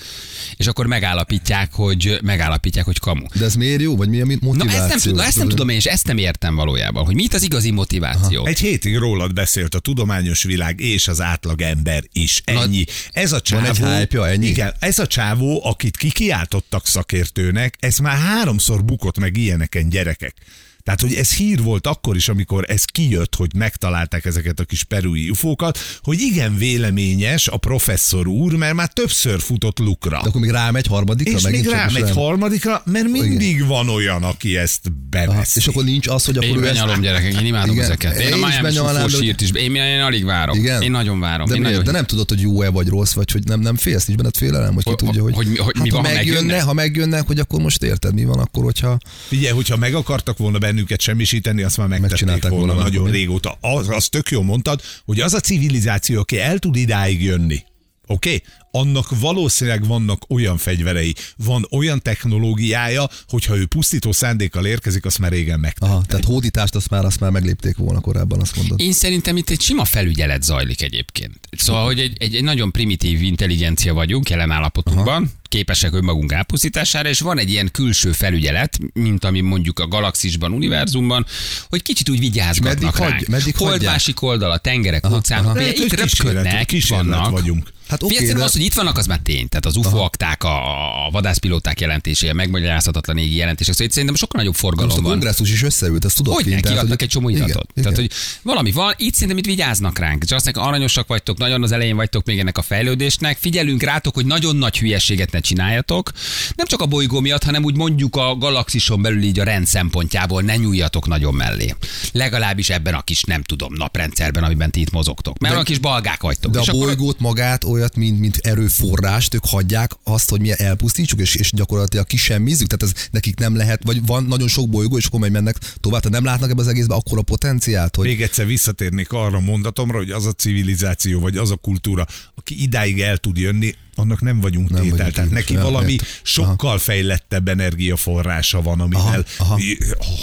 és 0.57 0.67
akkor 0.67 0.87
megállapítják, 0.87 1.73
hogy 1.73 2.19
megállapítják, 2.23 2.85
hogy 2.85 2.99
kamu. 2.99 3.27
De 3.39 3.45
ez 3.45 3.55
miért 3.55 3.81
jó? 3.81 3.97
Vagy 3.97 4.09
mi 4.09 4.21
a 4.21 4.25
mi- 4.27 4.39
Na 4.41 4.47
motiváció? 4.47 4.81
ezt 4.81 4.89
nem, 4.89 4.99
tudom, 4.99 5.19
ezt 5.27 5.39
nem 5.39 5.49
tudom 5.49 5.69
én, 5.69 5.77
és 5.77 5.85
ezt 5.85 6.07
nem 6.07 6.19
értem 6.19 6.55
valójában, 6.55 7.05
hogy 7.05 7.15
mi 7.15 7.23
itt 7.23 7.35
az 7.35 7.43
igazi 7.43 7.71
motiváció. 7.71 8.47
Egy 8.47 8.59
hétig 8.59 8.97
rólad 8.97 9.33
beszélt 9.33 9.75
a 9.75 9.79
tudományos 9.79 10.43
világ 10.43 10.81
és 10.81 11.09
az 11.09 11.21
átlag 11.21 11.61
ember 11.61 12.05
is. 12.13 12.43
Ennyi. 12.45 12.85
Ez 13.13 13.33
a 13.33 13.41
csávó, 13.41 13.67
egy 13.67 13.99
hype-ja, 13.99 14.29
ennyi? 14.29 14.47
Igen, 14.47 14.75
ez 14.79 14.99
a 14.99 15.07
csávó, 15.07 15.61
akit 15.65 15.97
kikiáltottak 15.97 16.87
szakértőnek, 16.87 17.77
ez 17.81 17.99
már 17.99 18.17
háromszor 18.19 18.85
bukott 18.85 19.19
meg 19.19 19.37
ilyeneken 19.37 19.89
gyerekek. 19.89 20.35
Tehát, 20.83 21.01
hogy 21.01 21.15
ez 21.15 21.35
hír 21.35 21.63
volt 21.63 21.87
akkor 21.87 22.17
is, 22.17 22.29
amikor 22.29 22.65
ez 22.69 22.85
kijött, 22.85 23.35
hogy 23.35 23.55
megtalálták 23.55 24.25
ezeket 24.25 24.61
a 24.61 24.65
kis 24.65 24.83
perui 24.85 25.31
ufókat, 25.31 25.79
hogy 26.03 26.21
igen 26.21 26.57
véleményes 26.57 27.49
a 27.49 27.57
professzor 27.57 28.27
úr, 28.27 28.53
mert 28.57 28.75
már 28.75 28.89
többször 28.93 29.41
futott 29.41 29.79
lukra. 29.79 30.21
De 30.23 30.29
akkor 30.29 30.41
még 30.41 30.51
rámegy 30.51 30.87
harmadikra? 30.87 31.37
És 31.37 31.43
még 31.43 31.65
csak 31.65 31.73
rám 31.73 32.15
harmadikra, 32.15 32.83
mert 32.85 33.09
mindig 33.09 33.67
van 33.67 33.89
olyan, 33.89 34.23
aki 34.23 34.57
ezt 34.57 34.81
Aha, 34.87 34.97
beveszi. 35.11 35.59
és 35.59 35.67
akkor 35.67 35.85
nincs 35.85 36.09
az, 36.09 36.25
hogy 36.25 36.37
akkor 36.37 36.49
Én 36.49 36.57
ő 36.57 36.67
ezt... 36.67 36.73
benyalom 36.73 37.01
gyerekek, 37.01 37.41
én 37.41 37.47
imádom 37.47 37.75
Igen. 37.75 37.85
ezeket. 37.85 38.21
Én, 38.21 38.27
Én 38.27 38.33
a 38.33 38.37
Miami 38.37 38.71
de- 38.73 39.09
sírt 39.09 39.41
is, 39.41 39.51
én, 39.51 39.75
én 39.75 40.01
alig 40.01 40.25
várom. 40.25 40.57
Igen? 40.59 40.83
Én 40.83 40.91
nagyon 40.91 41.21
várom. 41.21 41.49
De, 41.49 41.55
én 41.55 41.61
nagyon... 41.61 41.85
de 41.85 41.91
nem 41.91 42.05
tudod, 42.05 42.29
hogy 42.29 42.41
jó-e 42.41 42.69
vagy 42.69 42.89
rossz, 42.89 43.13
vagy 43.13 43.31
hogy 43.33 43.45
nem, 43.45 43.61
nem 43.61 43.77
félsz, 43.77 44.05
nincs 44.07 44.19
benned 44.19 44.37
félelem, 44.37 44.75
hogy 44.75 44.85
ki 44.85 44.95
tudja, 44.95 45.23
hogy, 45.23 45.35
hogy 45.35 45.47
mi- 45.47 45.57
hogy 45.57 45.75
hát, 45.77 45.83
mi 45.85 45.91
ha 45.91 45.97
van, 45.97 46.05
ha 46.07 46.13
megjönne, 46.13 46.41
megjönne? 46.41 46.63
ha 46.63 46.73
megjönnek, 46.73 47.27
hogy 47.27 47.39
akkor 47.39 47.61
most 47.61 47.83
érted, 47.83 48.15
mi 48.15 48.25
van 48.25 48.39
akkor, 48.39 48.65
hogyha 48.65 48.99
Figyelj, 49.29 49.53
hogyha 49.55 49.77
meg 49.77 49.95
akartak 49.95 50.39
volna 50.39 50.59
bennünket 50.73 51.01
semmisíteni, 51.01 51.63
azt 51.63 51.77
már 51.77 51.89
megtették 51.89 52.49
volna, 52.49 52.75
nagyon 52.75 53.11
régóta. 53.11 53.59
Az, 53.61 53.89
az 53.89 54.09
tök 54.09 54.31
jól 54.31 54.45
mondtad, 54.45 54.81
hogy 55.05 55.21
az 55.21 55.35
a 55.35 55.41
civilizáció, 55.41 56.21
aki 56.21 56.41
el 56.41 56.59
tud 56.59 56.77
idáig 56.77 57.23
jönni, 57.23 57.63
oké? 58.07 58.35
Okay? 58.35 58.43
Annak 58.75 59.19
valószínűleg 59.21 59.87
vannak 59.87 60.23
olyan 60.29 60.57
fegyverei, 60.57 61.15
van 61.37 61.67
olyan 61.71 62.03
technológiája, 62.03 63.09
hogyha 63.29 63.57
ő 63.57 63.67
pusztító 63.67 64.13
szándékkal 64.13 64.67
érkezik, 64.67 65.05
azt 65.05 65.19
már 65.19 65.31
régen 65.31 65.61
megtette. 65.61 65.93
Aha, 65.93 66.03
tehát 66.07 66.25
hódítást 66.25 66.75
azt 66.75 66.91
már, 66.91 67.05
azt 67.05 67.21
már 67.21 67.31
meglépték 67.31 67.77
volna 67.77 68.01
korábban, 68.01 68.41
azt 68.41 68.57
mondod. 68.57 68.81
Én 68.81 68.93
szerintem 68.93 69.37
itt 69.37 69.51
egy 69.51 69.61
sima 69.61 69.85
felügyelet 69.85 70.43
zajlik 70.43 70.83
egyébként. 70.83 71.35
Szóval, 71.57 71.85
hogy 71.85 72.01
egy, 72.01 72.17
egy, 72.19 72.35
egy 72.35 72.43
nagyon 72.43 72.71
primitív 72.71 73.23
intelligencia 73.23 73.95
vagyunk 73.95 74.31
jelen 74.31 74.51
állapotunkban, 74.51 75.31
képesek 75.49 75.93
önmagunk 75.95 76.33
elpusztítására, 76.33 77.09
és 77.09 77.21
van 77.21 77.39
egy 77.39 77.51
ilyen 77.51 77.71
külső 77.71 78.13
felügyelet, 78.13 78.79
mint 78.93 79.25
ami 79.25 79.41
mondjuk 79.41 79.79
a 79.79 79.89
galaxisban, 79.89 80.53
univerzumban, 80.53 81.27
hogy 81.69 81.83
kicsit 81.83 82.09
úgy 82.09 82.19
vigyázgatnak 82.19 82.83
Meddig 82.83 83.01
hagy- 83.01 83.11
ránk. 83.11 83.27
meddig 83.27 83.57
Hold 83.57 83.83
másik 83.83 84.23
oldal, 84.23 84.51
a 84.51 84.59
tengerek, 84.59 85.11
óceánok, 85.11 85.57
aha. 85.57 85.69
itt 85.69 85.93
röpködnek, 85.93 86.71
vannak. 86.89 87.31
vagyunk. 87.31 87.73
Hát 87.93 88.03
okay, 88.03 88.33
de... 88.33 88.45
az, 88.45 88.53
hogy 88.53 88.61
itt 88.63 88.75
vannak, 88.75 88.99
az 88.99 89.07
már 89.07 89.19
tény. 89.23 89.49
Tehát 89.49 89.67
az 89.67 89.77
UFO 89.77 89.99
akták, 89.99 90.45
a, 90.45 91.07
a 91.07 91.11
vadászpilóták 91.11 91.81
jelentése, 91.81 92.33
megmagyarázhatatlan 92.33 93.19
égi 93.19 93.37
jelentések. 93.37 93.73
Szóval 93.73 93.87
itt 93.87 93.93
szerintem 93.93 94.17
sokkal 94.17 94.41
nagyobb 94.41 94.53
Most 94.53 94.65
forgalom 94.65 94.99
a 94.99 95.01
van. 95.01 95.11
kongresszus 95.11 95.51
is 95.51 95.63
összeült, 95.63 96.05
ezt 96.05 96.17
tudod 96.17 96.35
Hogy 96.35 96.45
tehát, 96.45 96.61
kiadtak 96.63 96.89
hogy- 96.89 97.03
egy 97.03 97.09
csomó 97.09 97.29
iratot. 97.29 97.49
Igen, 97.51 97.65
Tehát, 97.75 97.99
igen. 97.99 98.01
hogy 98.11 98.11
valami 98.43 98.71
van, 98.73 98.95
itt 98.97 99.13
szerintem 99.13 99.37
itt 99.37 99.45
vigyáznak 99.45 99.99
ránk. 99.99 100.25
Csak 100.25 100.37
azt 100.37 100.45
mondják, 100.45 100.67
aranyosak 100.67 101.07
vagytok, 101.07 101.39
nagyon 101.39 101.63
az 101.63 101.73
elején 101.73 101.97
vagytok 101.97 102.27
még 102.27 102.39
ennek 102.39 102.59
a 102.59 102.63
fejlődésnek. 102.63 103.39
Figyelünk 103.39 103.83
rátok, 103.83 104.15
hogy 104.15 104.27
nagyon 104.27 104.57
nagy 104.57 104.79
hülyeséget 104.79 105.31
ne 105.31 105.41
csináljatok. 105.41 106.11
Nem 106.55 106.67
csak 106.67 106.81
a 106.81 106.87
bolygó 106.87 107.21
miatt, 107.21 107.43
hanem 107.43 107.65
úgy 107.65 107.77
mondjuk 107.77 108.17
a 108.17 108.37
galaxison 108.37 109.03
belül 109.03 109.23
így 109.23 109.39
a 109.39 109.45
rend 109.45 109.67
szempontjából 109.67 110.43
ne 110.43 110.57
nyúljatok 110.57 111.07
nagyon 111.07 111.35
mellé. 111.35 111.75
Legalábbis 112.13 112.71
ebben 112.71 112.95
a 112.95 113.03
kis, 113.03 113.23
nem 113.23 113.43
tudom, 113.43 113.75
naprendszerben, 113.75 114.45
amiben 114.45 114.71
ti 114.71 114.81
itt 114.81 114.91
mozogtok. 114.91 115.39
Mert 115.39 115.53
olyan 115.53 115.65
kis 115.65 115.79
balgák 115.79 116.23
vagytok. 116.23 116.53
De 116.53 116.59
a 116.59 116.73
bolygót 116.73 117.21
magát 117.21 117.65
olyat, 117.83 117.97
mint, 117.97 118.21
mint 118.21 118.37
erőforrást, 118.37 119.35
ők 119.35 119.45
hagyják 119.47 119.93
azt, 120.05 120.31
hogy 120.31 120.41
mi 120.41 120.51
elpusztítsuk, 120.57 121.21
és, 121.21 121.35
és 121.35 121.51
gyakorlatilag 121.53 122.07
kisemmizzük. 122.07 122.67
Tehát 122.67 122.95
ez 122.95 123.09
nekik 123.11 123.39
nem 123.39 123.57
lehet, 123.57 123.83
vagy 123.85 124.07
van 124.07 124.25
nagyon 124.25 124.49
sok 124.49 124.69
bolygó, 124.69 124.97
és 124.97 125.07
akkor 125.07 125.21
mennek 125.21 125.59
tovább. 125.81 126.01
Tehát 126.01 126.17
nem 126.21 126.25
látnak 126.25 126.51
ebbe 126.51 126.61
az 126.61 126.69
egészbe 126.69 126.95
akkor 126.95 127.19
a 127.19 127.23
potenciált, 127.23 127.97
hogy 127.97 128.07
Még 128.07 128.23
egyszer 128.23 128.47
visszatérnék 128.47 129.13
arra 129.13 129.41
mondatomra, 129.41 129.99
hogy 129.99 130.11
az 130.11 130.27
a 130.27 130.33
civilizáció, 130.33 131.21
vagy 131.21 131.37
az 131.37 131.51
a 131.51 131.57
kultúra, 131.57 132.07
aki 132.35 132.63
idáig 132.63 133.01
el 133.01 133.17
tud 133.17 133.39
jönni, 133.39 133.75
annak 133.95 134.21
nem 134.21 134.41
vagyunk 134.41 134.71
Nem 134.71 134.83
tétel. 134.83 134.97
vagyunk 134.97 135.15
Tehát 135.15 135.31
neki 135.31 135.57
valami 135.57 135.93
értem. 135.93 136.07
sokkal 136.23 136.79
fejlettebb 136.79 137.49
energiaforrása 137.49 138.63
van, 138.63 138.81
amivel 138.81 139.25
Aha, 139.39 139.55
aha. 139.55 139.59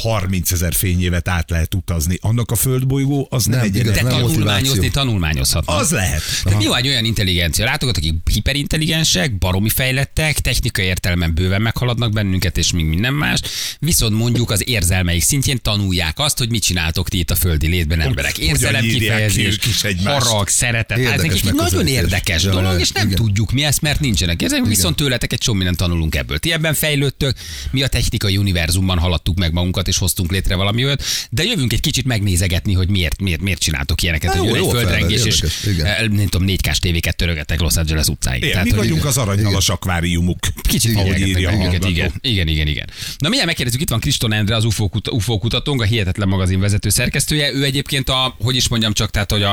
30 0.02 0.52
ezer 0.52 0.74
fényévet 0.74 1.28
át 1.28 1.50
lehet 1.50 1.76
utazni. 1.76 2.18
Annak 2.22 2.52
a 2.52 2.56
földbolygó 2.56 3.28
az 3.30 3.46
nem, 3.46 3.58
Nem, 3.58 3.68
egy 3.68 3.76
igaz, 3.76 3.94
de 3.94 4.02
nem 4.02 4.12
tanulmányozni 4.12 4.90
tanulmányozhatnak. 4.90 5.80
Az 5.80 5.92
lehet. 5.92 6.22
Tehát 6.44 6.60
mi 6.60 6.66
van 6.66 6.78
egy 6.78 6.88
olyan 6.88 7.06
intelligencia? 7.06 7.66
Látogat, 7.66 7.98
akik 7.98 8.14
hiperintelligensek, 8.32 9.38
baromi 9.38 9.70
fejlettek, 9.70 10.40
technikai 10.40 10.86
értelemben 10.86 11.34
bőven 11.34 11.62
meghaladnak 11.62 12.12
bennünket, 12.12 12.58
és 12.58 12.72
még 12.72 12.86
minden 12.86 13.14
más, 13.14 13.40
viszont 13.80 14.16
mondjuk 14.16 14.52
az 14.52 14.70
érzelmeik 14.70 15.22
szintjén 15.24 15.60
tanulják 15.62 16.20
azt, 16.20 16.38
hogy 16.38 16.50
mit 16.50 16.64
csináltok 16.64 17.10
ti 17.10 17.20
itt 17.20 17.32
a 17.32 17.36
földi 17.36 17.68
létben 17.68 18.00
emberek. 18.00 18.38
Érzelem 18.38 18.82
kifejezés, 18.82 19.58
harag, 20.04 20.48
szeretet. 20.48 21.04
Hát 21.06 21.14
ez 21.14 21.22
nekik 21.22 21.46
egy 21.46 21.54
nagyon 21.54 21.88
érdekes 21.88 22.44
dolog, 22.44 22.80
és 22.80 22.92
nem 22.92 23.10
tudjuk 23.10 23.52
mi 23.60 23.66
ezt, 23.66 23.82
mert 23.82 24.00
nincsenek 24.00 24.42
érzék, 24.42 24.66
viszont 24.66 24.96
tőletek 24.96 25.34
egy 25.34 25.40
csomó 25.40 25.58
mindent 25.58 25.78
tanulunk 25.78 26.16
ebből. 26.16 26.38
Ti 26.38 26.52
ebben 26.52 26.74
fejlődtök, 26.74 27.38
mi 27.72 27.84
a 27.84 27.88
technikai 27.88 28.38
univerzumban 28.38 28.98
haladtuk 28.98 29.38
meg 29.38 29.54
magunkat, 29.54 29.88
és 29.88 29.98
hoztunk 29.98 30.32
létre 30.32 30.56
valami 30.56 30.86
olyat, 30.86 31.04
de 31.30 31.44
jövünk 31.44 31.74
egy 31.74 31.80
kicsit 31.80 32.06
megnézegetni, 32.06 32.74
hogy 32.74 32.90
miért, 32.90 33.22
miért, 33.22 33.42
miért 33.42 33.60
csináltok 33.60 34.02
ilyeneket, 34.02 34.36
hogy 34.36 34.48
jó, 34.48 34.56
jó 34.56 34.70
földrengés, 34.70 35.24
és 35.24 35.42
eh, 35.42 36.08
nem 36.08 36.28
tudom, 36.28 36.48
4K-s 36.50 36.80
tévéket 36.80 37.16
törögetek 37.16 37.60
Los 37.60 37.76
Angeles 37.76 38.08
utcáig. 38.08 38.44
Igen, 38.44 38.64
mi 38.64 38.70
hogy 38.70 38.78
vagyunk 38.78 39.06
az 39.06 39.18
aranyalas 39.18 39.70
akváriumuk. 39.70 40.40
Kicsit 40.62 40.96
ahogy 40.96 41.28
írja 41.28 41.50
a 41.50 41.88
igen. 41.88 42.14
Igen, 42.22 42.48
igen, 42.48 42.68
igen. 42.68 42.88
Na 43.18 43.28
mindjárt 43.28 43.46
megkérdezzük, 43.46 43.82
itt 43.82 43.90
van 43.90 44.00
Kriston 44.00 44.34
Endre, 44.34 44.56
az 44.56 44.66
UFO, 44.66 44.88
kut- 44.88 45.12
UFO 45.12 45.38
kutatónk, 45.38 45.82
a 45.82 45.86
Hihetetlen 45.86 46.28
magazin 46.28 46.60
vezető 46.60 46.90
szerkesztője. 46.90 47.54
Ő 47.54 47.64
egyébként 47.64 48.10
a, 48.10 48.36
hogy 48.40 48.56
is 48.56 48.68
mondjam 48.68 48.94
csak, 48.94 49.12
tehát, 49.12 49.32
hogy 49.32 49.44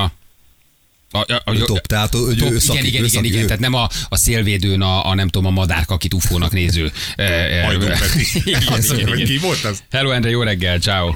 a 1.10 1.18
A, 1.18 1.24
a, 1.44 1.50
a, 1.50 1.64
Top, 1.64 1.86
tehát 1.86 2.14
hogy 2.14 2.36
top, 2.36 2.40
ő 2.42 2.46
igen, 2.46 2.58
szaki- 2.58 2.86
igen, 2.86 3.02
ő 3.02 3.06
igen, 3.06 3.24
igen, 3.24 3.42
ő- 3.42 3.44
tehát 3.44 3.60
nem 3.60 3.74
a, 3.74 3.88
a 4.08 4.16
szélvédőn 4.16 4.80
a, 4.80 5.06
a, 5.08 5.14
nem 5.14 5.28
tudom, 5.28 5.46
a 5.46 5.50
madárka, 5.60 5.94
akit 5.94 6.14
ufónak 6.14 6.52
néző. 6.52 6.84
Igen, 7.16 7.72
igen, 7.74 7.96
hogy 8.98 9.10
igen. 9.10 9.24
Ki 9.26 9.38
volt 9.38 9.64
az? 9.64 9.82
Hello, 9.90 10.10
Endre, 10.10 10.30
jó 10.30 10.42
reggel, 10.42 10.78
ciao. 10.78 11.14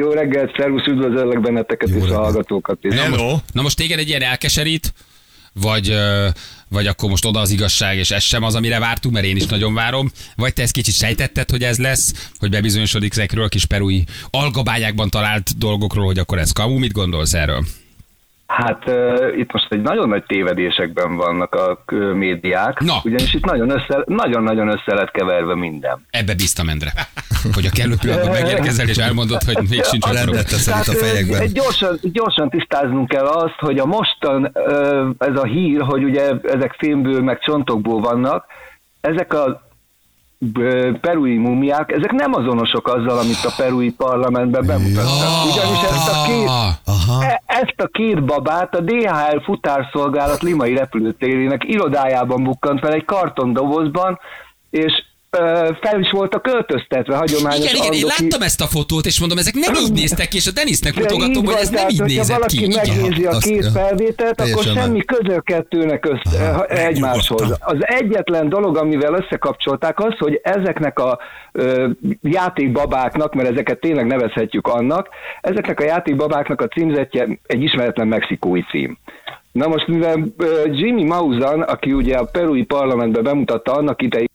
Jó 0.00 0.10
reggelt, 0.10 0.50
szervusz, 0.56 0.86
üdvözöllek 0.86 1.40
benneteket 1.40 1.88
és 1.88 1.94
a 1.94 1.98
reggelt. 1.98 2.16
hallgatókat 2.18 2.78
is. 2.82 2.94
Hello. 2.94 3.38
Na 3.52 3.62
most 3.62 3.76
téged 3.76 3.98
egy 3.98 4.08
ilyen 4.08 4.22
elkeserít, 4.22 4.94
vagy, 5.52 5.96
vagy 6.68 6.86
akkor 6.86 7.10
most 7.10 7.24
oda 7.24 7.40
az 7.40 7.50
igazság, 7.50 7.96
és 7.96 8.10
ez 8.10 8.22
sem 8.22 8.42
az, 8.42 8.54
amire 8.54 8.78
vártunk, 8.78 9.14
mert 9.14 9.26
én 9.26 9.36
is 9.36 9.46
nagyon 9.46 9.74
várom, 9.74 10.10
vagy 10.36 10.52
te 10.52 10.62
ezt 10.62 10.72
kicsit 10.72 10.94
sejtetted, 10.94 11.50
hogy 11.50 11.62
ez 11.64 11.78
lesz, 11.78 12.28
hogy 12.38 12.50
bebizonyosodik 12.50 13.12
ezekről 13.12 13.44
a 13.44 13.48
kis 13.48 13.64
perui 13.64 14.04
algabányákban 14.30 15.10
talált 15.10 15.58
dolgokról, 15.58 16.04
hogy 16.06 16.18
akkor 16.18 16.38
ez 16.38 16.50
kamu, 16.52 16.78
mit 16.78 16.92
gondolsz 16.92 17.34
erről? 17.34 17.64
Hát 18.56 18.82
uh, 18.86 19.38
itt 19.38 19.52
most 19.52 19.66
egy 19.72 19.80
nagyon 19.80 20.08
nagy 20.08 20.24
tévedésekben 20.24 21.16
vannak 21.16 21.54
a 21.54 21.82
ö, 21.86 22.12
médiák, 22.12 22.80
Na. 22.80 22.94
ugyanis 23.04 23.34
itt 23.34 23.44
nagyon 23.44 23.70
össze, 23.70 24.02
nagyon-nagyon 24.06 24.68
össze 24.68 24.94
lett 24.94 25.10
keverve 25.10 25.54
minden. 25.54 26.06
Ebbe 26.10 26.34
bíztam, 26.34 26.68
Endre. 26.68 26.92
Hogy 27.54 27.66
a 27.66 27.70
kellő 27.74 27.94
pillanatban 28.00 28.32
megérkezel, 28.32 28.88
és 28.88 28.96
elmondod, 28.96 29.42
hogy 29.42 29.56
még 29.70 29.84
sincs 29.84 30.04
Azt- 30.04 30.14
akkor. 30.14 30.34
Rendet 30.34 30.50
itt 30.50 30.94
a 30.94 30.96
fejekben. 31.04 31.52
Gyorsan, 31.52 31.98
gyorsan 32.02 32.50
tisztáznunk 32.50 33.08
kell 33.08 33.24
azt, 33.26 33.58
hogy 33.58 33.78
a 33.78 33.86
mostan 33.86 34.52
ez 35.18 35.36
a 35.36 35.44
hír, 35.44 35.80
hogy 35.80 36.04
ugye 36.04 36.32
ezek 36.42 36.74
fémből 36.78 37.22
meg 37.22 37.38
csontokból 37.40 38.00
vannak, 38.00 38.44
ezek 39.00 39.34
a 39.34 39.71
perui 41.00 41.36
mumiák, 41.36 41.92
ezek 41.92 42.12
nem 42.12 42.34
azonosok 42.34 42.88
azzal, 42.88 43.18
amit 43.18 43.44
a 43.44 43.52
perui 43.56 43.90
parlamentben 43.92 44.66
bemutattak. 44.66 45.44
Ugyanis 45.52 45.82
ezt 45.82 46.08
a 46.08 46.22
két. 46.26 46.48
E- 47.20 47.42
Ezt 47.46 47.80
a 47.80 47.86
két 47.86 48.24
babát 48.24 48.74
a 48.74 48.80
DHL 48.80 49.40
futárszolgálat 49.44 50.42
Limai 50.42 50.74
repülőtérének 50.74 51.64
irodájában 51.64 52.42
bukkant 52.42 52.80
fel 52.80 52.92
egy 52.92 53.04
kartondobozban, 53.04 54.18
és 54.70 55.04
fel 55.80 56.00
is 56.00 56.10
voltak 56.10 56.42
költöztetve 56.42 57.16
hagyományos 57.16 57.64
Igen, 57.64 57.74
igen, 57.74 57.92
én 57.92 58.06
láttam 58.06 58.42
ezt 58.42 58.60
a 58.60 58.66
fotót, 58.66 59.06
és 59.06 59.20
mondom, 59.20 59.38
ezek 59.38 59.54
nem 59.54 59.74
így 59.74 59.92
néztek 59.92 60.28
ki, 60.28 60.36
és 60.36 60.46
a 60.46 60.50
Denisnek 60.50 60.94
de 60.94 61.00
mutogatom, 61.00 61.44
hogy 61.44 61.54
ez 61.60 61.68
nem 61.68 61.88
így 61.88 62.02
nézett 62.02 62.36
valaki 62.36 62.56
ki. 62.56 62.64
Igen. 62.64 62.86
megnézi 62.86 63.24
a 63.24 63.38
két 63.38 63.66
felvételt, 63.66 64.40
akkor 64.40 64.62
semmi 64.62 65.04
köze 65.04 65.40
kettőnek 65.44 66.00
közt, 66.00 66.40
Aha, 66.40 66.64
egymáshoz. 66.64 67.56
Az 67.60 67.76
egyetlen 67.80 68.48
dolog, 68.48 68.76
amivel 68.76 69.14
összekapcsolták 69.14 69.98
az, 70.00 70.14
hogy 70.18 70.40
ezeknek 70.42 70.98
a 70.98 71.18
ö, 71.52 71.88
játékbabáknak, 72.22 73.34
mert 73.34 73.48
ezeket 73.50 73.80
tényleg 73.80 74.06
nevezhetjük 74.06 74.66
annak, 74.66 75.08
ezeknek 75.40 75.80
a 75.80 75.84
játékbabáknak 75.84 76.60
a 76.60 76.68
címzetje 76.68 77.28
egy 77.46 77.62
ismeretlen 77.62 78.08
mexikói 78.08 78.62
cím. 78.62 78.98
Na 79.52 79.68
most, 79.68 79.86
mivel 79.86 80.24
Jimmy 80.64 81.04
Maussan, 81.04 81.60
aki 81.60 81.92
ugye 81.92 82.16
a 82.16 82.24
perui 82.24 82.62
parlamentben 82.64 83.22
bemutatta 83.22 83.72
annak 83.72 84.02
idején, 84.02 84.30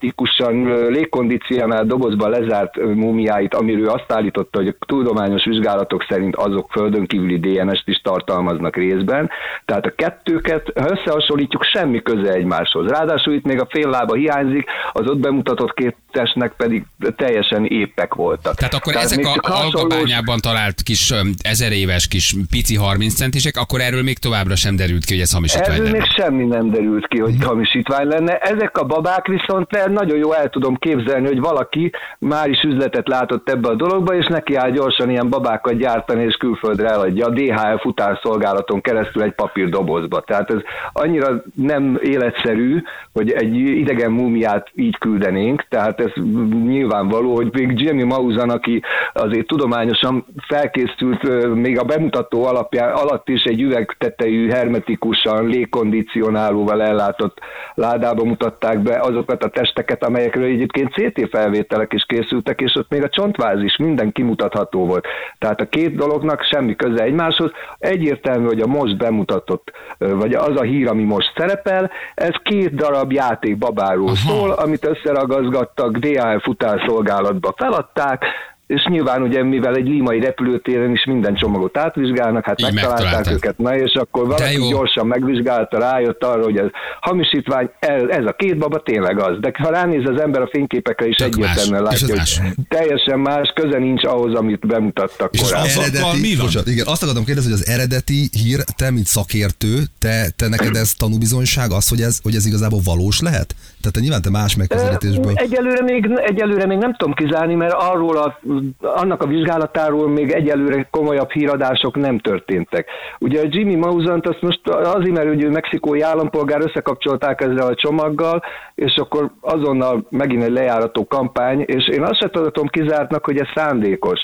hermetikusan 0.00 0.86
légkondicionált 0.90 1.86
dobozban 1.86 2.30
lezárt 2.30 2.76
múmiáit, 2.76 3.54
amiről 3.54 3.88
azt 3.88 4.12
állította, 4.12 4.58
hogy 4.58 4.68
a 4.68 4.84
tudományos 4.86 5.44
vizsgálatok 5.44 6.06
szerint 6.08 6.36
azok 6.36 6.70
földön 6.70 7.06
kívüli 7.06 7.38
DNS-t 7.38 7.88
is 7.88 8.00
tartalmaznak 8.02 8.76
részben. 8.76 9.30
Tehát 9.64 9.86
a 9.86 9.92
kettőket, 9.96 10.72
ha 10.74 10.90
összehasonlítjuk, 10.90 11.64
semmi 11.64 12.02
köze 12.02 12.32
egymáshoz. 12.32 12.90
Ráadásul 12.90 13.34
itt 13.34 13.44
még 13.44 13.60
a 13.60 13.66
fél 13.70 13.88
lába 13.88 14.14
hiányzik, 14.14 14.64
az 14.92 15.08
ott 15.08 15.18
bemutatott 15.18 15.74
két 15.74 15.96
testnek 16.12 16.52
pedig 16.56 16.84
teljesen 17.16 17.64
épek 17.66 18.14
voltak. 18.14 18.54
Tehát 18.54 18.74
akkor 18.74 18.96
ezek 18.96 19.18
még 19.18 19.26
a 19.26 19.32
csak 19.32 19.46
hasonló- 19.46 19.78
algabányában 19.80 20.38
talált 20.40 20.82
kis 20.82 21.14
ezer 21.42 21.72
éves 21.72 22.08
kis 22.08 22.34
pici 22.50 22.76
30 22.76 23.14
centisek, 23.14 23.56
akkor 23.56 23.80
erről 23.80 24.02
még 24.02 24.18
továbbra 24.18 24.56
sem 24.56 24.76
derült 24.76 25.04
ki, 25.04 25.12
hogy 25.12 25.22
ez 25.22 25.32
hamisítvány 25.32 25.74
Erről 25.74 25.90
még 25.90 26.00
lenne. 26.00 26.12
semmi 26.16 26.44
nem 26.44 26.70
derült 26.70 27.06
ki, 27.08 27.18
hogy 27.18 27.34
hamisítvány 27.44 28.06
lenne. 28.06 28.38
Ezek 28.38 28.78
a 28.78 28.84
babák 28.84 29.26
viszont 29.26 29.68
nagyon 29.92 30.18
jó 30.18 30.32
el 30.32 30.48
tudom 30.48 30.74
képzelni, 30.74 31.26
hogy 31.26 31.40
valaki 31.40 31.92
már 32.18 32.48
is 32.48 32.62
üzletet 32.62 33.08
látott 33.08 33.48
ebbe 33.48 33.68
a 33.68 33.74
dologba, 33.74 34.14
és 34.14 34.26
neki 34.26 34.54
áll 34.54 34.70
gyorsan 34.70 35.10
ilyen 35.10 35.28
babákat 35.28 35.76
gyártani, 35.76 36.24
és 36.24 36.34
külföldre 36.34 36.88
eladja 36.88 37.26
a 37.26 37.30
DHL 37.30 37.76
futárszolgálaton 37.80 38.80
keresztül 38.80 39.22
egy 39.22 39.34
papírdobozba. 39.34 40.20
Tehát 40.20 40.50
ez 40.50 40.60
annyira 40.92 41.42
nem 41.54 41.98
életszerű, 42.02 42.82
hogy 43.12 43.30
egy 43.30 43.54
idegen 43.54 44.10
múmiát 44.10 44.70
így 44.74 44.98
küldenénk, 44.98 45.64
tehát 45.68 46.00
ez 46.00 46.12
nyilvánvaló, 46.50 47.34
hogy 47.34 47.48
még 47.52 47.80
Jimmy 47.80 48.02
Maussan, 48.02 48.50
aki 48.50 48.82
azért 49.12 49.46
tudományosan 49.46 50.24
felkészült, 50.46 51.54
még 51.54 51.78
a 51.78 51.84
bemutató 51.84 52.44
alapján, 52.44 52.92
alatt 52.92 53.28
is 53.28 53.42
egy 53.42 53.60
üvegtetejű, 53.60 54.48
hermetikusan, 54.48 55.46
légkondicionálóval 55.46 56.82
ellátott 56.82 57.38
ládába 57.74 58.24
mutatták 58.24 58.78
be 58.78 59.00
azokat 59.00 59.44
a 59.44 59.48
testeket, 59.80 60.04
amelyekről 60.04 60.44
egyébként 60.44 60.92
CT 60.92 61.28
felvételek 61.30 61.92
is 61.92 62.04
készültek, 62.06 62.60
és 62.60 62.74
ott 62.74 62.90
még 62.90 63.02
a 63.02 63.08
csontváz 63.08 63.62
is 63.62 63.76
minden 63.76 64.12
kimutatható 64.12 64.86
volt. 64.86 65.06
Tehát 65.38 65.60
a 65.60 65.68
két 65.68 65.94
dolognak 65.94 66.42
semmi 66.42 66.76
köze 66.76 67.02
egymáshoz. 67.02 67.50
Egyértelmű, 67.78 68.46
hogy 68.46 68.60
a 68.60 68.66
most 68.66 68.96
bemutatott, 68.96 69.72
vagy 69.98 70.34
az 70.34 70.56
a 70.56 70.62
hír, 70.62 70.88
ami 70.88 71.02
most 71.02 71.32
szerepel, 71.36 71.90
ez 72.14 72.34
két 72.42 72.74
darab 72.74 73.12
játék 73.12 73.58
babáról 73.58 74.14
szól, 74.14 74.50
amit 74.50 74.84
összeragazgattak, 74.84 75.96
DHL 75.96 76.38
futárszolgálatba 76.38 77.54
feladták, 77.56 78.24
és 78.70 78.86
nyilván 78.90 79.22
ugye, 79.22 79.42
mivel 79.42 79.74
egy 79.74 79.86
límai 79.86 80.20
repülőtéren 80.20 80.90
is 80.90 81.04
minden 81.04 81.34
csomagot 81.34 81.78
átvizsgálnak, 81.78 82.44
hát 82.44 82.60
Így 82.60 82.72
megtalálták 82.74 83.32
őket, 83.32 83.58
na 83.58 83.76
és 83.76 83.92
akkor 83.94 84.26
valaki 84.26 84.68
gyorsan 84.70 85.06
megvizsgálta, 85.06 85.78
rájött 85.78 86.24
arra, 86.24 86.42
hogy 86.42 86.56
ez 86.56 86.66
hamisítvány, 87.00 87.70
ez, 88.08 88.24
a 88.24 88.34
két 88.38 88.58
baba 88.58 88.82
tényleg 88.82 89.20
az. 89.20 89.38
De 89.40 89.52
ha 89.58 89.70
ránéz 89.70 90.08
az 90.08 90.20
ember 90.20 90.42
a 90.42 90.48
fényképekre 90.52 91.06
is 91.06 91.16
egyértelműen 91.16 91.82
látja, 91.82 92.06
hogy 92.06 92.16
más. 92.16 92.40
teljesen 92.68 93.18
más, 93.18 93.52
köze 93.54 93.78
nincs 93.78 94.04
ahhoz, 94.04 94.34
amit 94.34 94.66
bemutattak 94.66 95.34
És 95.34 95.40
az 95.40 95.48
korábban. 95.48 95.70
Azokkal 95.70 96.14
mi 96.20 96.34
van? 96.36 96.44
bocsánat, 96.44 96.68
igen, 96.68 96.86
azt 96.86 97.02
akartam 97.02 97.24
kérdezni, 97.24 97.50
hogy 97.50 97.60
az 97.60 97.68
eredeti 97.68 98.28
hír, 98.32 98.64
te, 98.76 98.90
mint 98.90 99.06
szakértő, 99.06 99.82
te, 99.98 100.30
te 100.36 100.48
neked 100.48 100.76
ez 100.76 100.94
tanúbizonyság 100.94 101.70
az, 101.70 101.88
hogy 101.88 102.00
ez, 102.00 102.18
hogy 102.22 102.34
ez 102.34 102.46
igazából 102.46 102.80
valós 102.84 103.20
lehet? 103.20 103.54
Tehát 103.80 103.94
te 103.94 104.00
nyilván 104.00 104.22
te 104.22 104.30
más 104.30 104.56
megközelítésből. 104.56 105.32
Egyelőre 105.34 105.82
még, 105.82 106.10
egyelőre 106.16 106.66
még 106.66 106.78
nem 106.78 106.94
tudom 106.96 107.14
kizárni, 107.14 107.54
mert 107.54 107.72
arról 107.72 108.16
a, 108.16 108.38
annak 108.80 109.22
a 109.22 109.26
vizsgálatáról 109.26 110.08
még 110.08 110.30
egyelőre 110.30 110.88
komolyabb 110.90 111.30
híradások 111.30 111.96
nem 111.96 112.18
történtek. 112.18 112.88
Ugye 113.18 113.40
a 113.40 113.48
Jimmy 113.48 113.74
Mausant 113.74 114.28
azt 114.28 114.42
most 114.42 114.68
azért, 114.68 115.16
mert 115.16 115.34
ugye 115.34 115.46
ő 115.46 115.50
mexikói 115.50 116.00
állampolgár 116.00 116.60
összekapcsolták 116.60 117.40
ezzel 117.40 117.66
a 117.66 117.74
csomaggal, 117.74 118.42
és 118.74 118.96
akkor 118.96 119.30
azonnal 119.40 120.06
megint 120.10 120.42
egy 120.42 120.52
lejárató 120.52 121.06
kampány, 121.06 121.60
és 121.60 121.88
én 121.88 122.02
azt 122.02 122.18
sem 122.20 122.30
tudom 122.30 122.66
kizártnak, 122.66 123.24
hogy 123.24 123.38
ez 123.38 123.48
szándékos. 123.54 124.20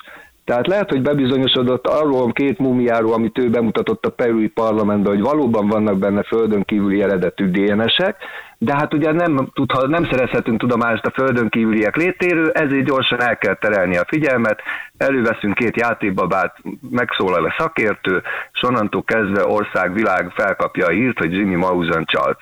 Tehát 0.46 0.66
lehet, 0.66 0.90
hogy 0.90 1.02
bebizonyosodott 1.02 1.86
arról 1.86 2.32
két 2.32 2.58
mumiáról, 2.58 3.12
amit 3.12 3.38
ő 3.38 3.50
bemutatott 3.50 4.06
a 4.06 4.10
perui 4.10 4.48
parlamentben, 4.48 5.12
hogy 5.14 5.22
valóban 5.22 5.68
vannak 5.68 5.98
benne 5.98 6.22
földön 6.22 6.62
kívüli 6.64 7.02
eredetű 7.02 7.50
DNS-ek, 7.50 8.16
de 8.58 8.74
hát 8.74 8.94
ugye 8.94 9.12
nem, 9.12 9.48
tudha, 9.54 9.86
nem 9.86 10.04
szerezhetünk 10.04 10.60
tudomást 10.60 11.06
a 11.06 11.10
földön 11.10 11.48
kívüliek 11.48 11.96
létéről, 11.96 12.50
ezért 12.50 12.84
gyorsan 12.84 13.22
el 13.22 13.36
kell 13.38 13.54
terelni 13.54 13.96
a 13.96 14.04
figyelmet, 14.06 14.60
előveszünk 14.96 15.54
két 15.54 15.76
játékbabát, 15.76 16.56
megszólal 16.90 17.44
a 17.44 17.54
szakértő, 17.58 18.22
és 18.52 18.62
onnantól 18.62 19.04
kezdve 19.04 19.46
ország, 19.46 19.92
világ 19.92 20.30
felkapja 20.34 20.86
a 20.86 20.90
hírt, 20.90 21.18
hogy 21.18 21.32
Jimmy 21.32 21.54
Maussan 21.54 22.04
csalt. 22.04 22.38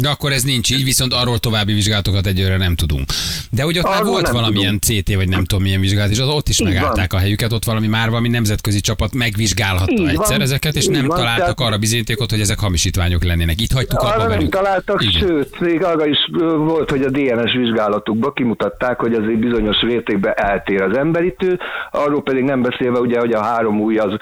De 0.00 0.08
akkor 0.08 0.32
ez 0.32 0.42
nincs 0.42 0.70
így, 0.70 0.84
viszont 0.84 1.12
arról 1.12 1.38
további 1.38 1.72
vizsgálatokat 1.72 2.26
egyőre 2.26 2.56
nem 2.56 2.74
tudunk. 2.74 3.04
De 3.50 3.62
hogy 3.62 3.78
ott 3.78 3.84
már 3.84 3.94
Arról 4.00 4.10
volt 4.10 4.22
nem 4.22 4.32
valamilyen 4.32 4.78
CT, 4.80 5.14
vagy 5.14 5.28
nem 5.28 5.44
tudom 5.44 5.62
milyen 5.64 5.80
vizsgálat, 5.80 6.10
és 6.10 6.18
az 6.18 6.28
ott 6.28 6.48
is 6.48 6.60
Így 6.60 6.66
megállták 6.66 7.12
a 7.12 7.18
helyüket, 7.18 7.52
ott 7.52 7.64
valami 7.64 7.86
már 7.86 8.08
valami 8.08 8.28
nemzetközi 8.28 8.80
csapat 8.80 9.14
megvizsgálhatta 9.14 9.92
Így 9.92 10.08
egyszer 10.08 10.36
van. 10.36 10.40
ezeket, 10.40 10.74
és 10.74 10.84
Így 10.84 10.90
nem 10.90 11.06
van, 11.06 11.16
találtak 11.16 11.38
tehát- 11.56 11.60
arra 11.60 11.78
bizonyítékot, 11.78 12.30
hogy 12.30 12.40
ezek 12.40 12.58
hamisítványok 12.58 13.24
lennének. 13.24 13.60
Itt 13.60 13.72
hagytuk 13.72 13.98
abba 14.00 14.08
Arra 14.08 14.18
nem 14.18 14.28
velük. 14.28 14.48
találtak, 14.52 15.02
Igen. 15.02 15.20
sőt, 15.28 15.60
még 15.60 15.84
arra 15.84 16.06
is 16.06 16.18
volt, 16.56 16.90
hogy 16.90 17.02
a 17.02 17.10
DNS 17.10 17.52
vizsgálatukban 17.52 18.32
kimutatták, 18.34 19.00
hogy 19.00 19.12
azért 19.14 19.38
bizonyos 19.38 19.76
mértékben 19.86 20.32
eltér 20.36 20.82
az 20.82 20.96
emberitő, 20.96 21.58
arról 21.90 22.22
pedig 22.22 22.42
nem 22.44 22.62
beszélve 22.62 22.98
ugye, 22.98 23.18
hogy 23.18 23.32
a 23.32 23.42
három 23.42 23.80
új 23.80 23.96
az 23.98 24.16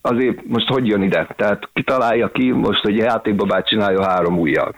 azért 0.00 0.46
most 0.46 0.66
hogy 0.68 0.86
jön 0.86 1.02
ide? 1.02 1.26
Tehát 1.36 1.68
kitalálja 1.72 2.30
ki 2.30 2.50
most, 2.50 2.80
hogy 2.82 2.96
játékbabát 2.96 3.66
csinálja 3.68 4.04
három 4.08 4.38
ujjal. 4.38 4.74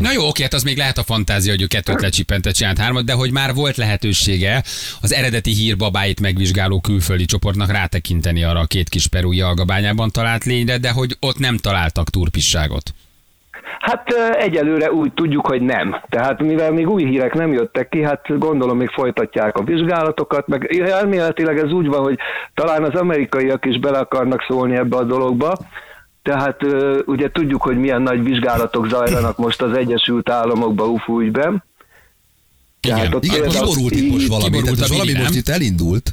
Na 0.00 0.12
jó, 0.12 0.28
oké, 0.28 0.42
hát 0.42 0.52
az 0.52 0.62
még 0.62 0.76
lehet 0.76 0.98
a 0.98 1.02
fantázia, 1.02 1.52
hogy 1.52 1.62
ő 1.62 1.66
kettőt 1.66 2.00
lecsipentett, 2.00 2.54
csinált 2.54 2.78
hármat, 2.78 3.04
de 3.04 3.12
hogy 3.12 3.32
már 3.32 3.54
volt 3.54 3.76
lehetősége 3.76 4.62
az 5.00 5.12
eredeti 5.12 5.50
hírbabáit 5.50 6.20
megvizsgáló 6.20 6.80
külföldi 6.80 7.24
csoportnak 7.24 7.70
rátekinteni 7.70 8.42
arra 8.42 8.60
a 8.60 8.66
két 8.66 8.88
kis 8.88 9.06
perúi 9.06 9.40
algabányában 9.40 10.10
talált 10.10 10.44
lényre, 10.44 10.78
de 10.78 10.90
hogy 10.90 11.16
ott 11.20 11.38
nem 11.38 11.56
találtak 11.56 12.10
turpisságot. 12.10 12.94
Hát 13.78 14.08
egyelőre 14.38 14.92
úgy 14.92 15.12
tudjuk, 15.12 15.46
hogy 15.46 15.62
nem. 15.62 15.96
Tehát 16.08 16.42
mivel 16.42 16.72
még 16.72 16.88
új 16.88 17.04
hírek 17.04 17.34
nem 17.34 17.52
jöttek 17.52 17.88
ki, 17.88 18.02
hát 18.02 18.38
gondolom 18.38 18.76
még 18.76 18.88
folytatják 18.88 19.56
a 19.56 19.62
vizsgálatokat, 19.62 20.46
meg 20.46 20.76
elméletileg 20.76 21.58
ez 21.58 21.72
úgy 21.72 21.86
van, 21.86 22.02
hogy 22.02 22.18
talán 22.54 22.84
az 22.84 23.00
amerikaiak 23.00 23.64
is 23.64 23.78
bele 23.78 23.98
akarnak 23.98 24.44
szólni 24.48 24.76
ebbe 24.76 24.96
a 24.96 25.04
dologba, 25.04 25.56
tehát 26.22 26.56
ugye 27.06 27.30
tudjuk, 27.30 27.62
hogy 27.62 27.76
milyen 27.76 28.02
nagy 28.02 28.22
vizsgálatok 28.22 28.88
zajlanak 28.88 29.36
most 29.36 29.62
az 29.62 29.76
Egyesült 29.76 30.30
Államokban 30.30 30.88
UFO 30.88 31.20
ügyben. 31.20 31.64
Tehát 32.80 33.14
ott 33.14 33.24
Igen, 33.24 33.44
itt 33.44 33.44
most 33.44 34.26
valami, 34.26 34.50
kiborult 34.50 34.74
tehát 34.74 34.88
valami 34.88 35.12
most 35.12 35.34
itt 35.34 35.48
elindult. 35.48 36.12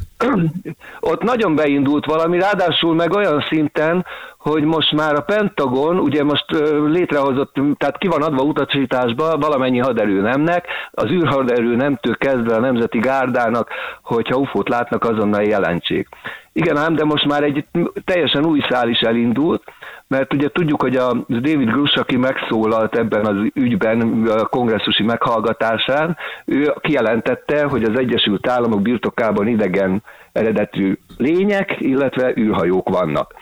Ott 1.00 1.24
nagyon 1.24 1.56
beindult 1.56 2.06
valami, 2.06 2.40
ráadásul 2.40 2.96
meg 2.96 3.12
olyan 3.12 3.46
szinten, 3.50 4.06
hogy 4.38 4.64
most 4.64 4.92
már 4.92 5.16
a 5.16 5.22
Pentagon, 5.22 6.00
ugye 6.00 6.24
most 6.24 6.46
létrehozott, 6.86 7.54
tehát 7.78 7.98
ki 7.98 8.08
van 8.08 8.22
adva 8.22 8.44
utasításba 8.44 9.38
valamennyi 9.38 9.80
haderőnemnek, 9.80 10.68
az 10.92 11.10
űrhaderőnemtől 11.10 12.18
kezdve 12.18 12.56
a 12.56 12.60
Nemzeti 12.60 13.00
Gárdának, 13.00 13.70
hogyha 14.02 14.38
UFO-t 14.38 14.70
látnak, 14.70 15.04
azonnal 15.04 15.44
jelentsék. 15.44 16.08
Igen 16.54 16.78
ám, 16.78 16.96
de 16.96 17.04
most 17.04 17.26
már 17.26 17.44
egy 17.44 17.66
teljesen 18.06 18.46
új 18.46 18.60
szál 18.70 18.90
is 18.90 19.00
elindult, 19.00 19.64
mert 20.08 20.34
ugye 20.34 20.50
tudjuk, 20.50 20.82
hogy 20.82 20.96
a 20.96 21.14
David 21.28 21.70
Grush, 21.70 22.00
aki 22.00 22.18
megszólalt 22.18 22.98
ebben 22.98 23.26
az 23.26 23.36
ügyben 23.54 24.28
a 24.28 24.46
kongresszusi 24.46 25.04
meghallgatásán, 25.04 26.18
ő 26.46 26.74
kijelentette, 26.82 27.64
hogy 27.64 27.84
az 27.84 28.00
Egyesült 28.00 28.48
Államok 28.48 28.82
birtokában 28.82 29.48
idegen 29.48 30.04
eredetű 30.32 30.98
lények, 31.18 31.76
illetve 31.80 32.34
űrhajók 32.38 32.90
vannak. 32.90 33.34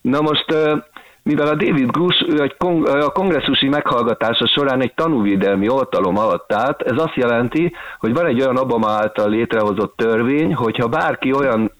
Na 0.00 0.20
most, 0.20 0.54
mivel 1.22 1.46
a 1.46 1.54
David 1.54 1.90
Grush 1.90 2.28
ő 2.28 2.42
egy 2.42 2.56
kong- 2.56 2.88
a 2.88 3.10
kongresszusi 3.10 3.68
meghallgatása 3.68 4.46
során 4.46 4.82
egy 4.82 4.94
tanúvédelmi 4.94 5.68
oltalom 5.68 6.18
alatt 6.18 6.52
állt, 6.52 6.82
ez 6.82 7.02
azt 7.02 7.14
jelenti, 7.14 7.72
hogy 7.98 8.12
van 8.14 8.26
egy 8.26 8.40
olyan 8.40 8.58
Obama 8.58 8.90
által 8.90 9.30
létrehozott 9.30 9.96
törvény, 9.96 10.54
hogyha 10.54 10.88
bárki 10.88 11.32
olyan 11.32 11.72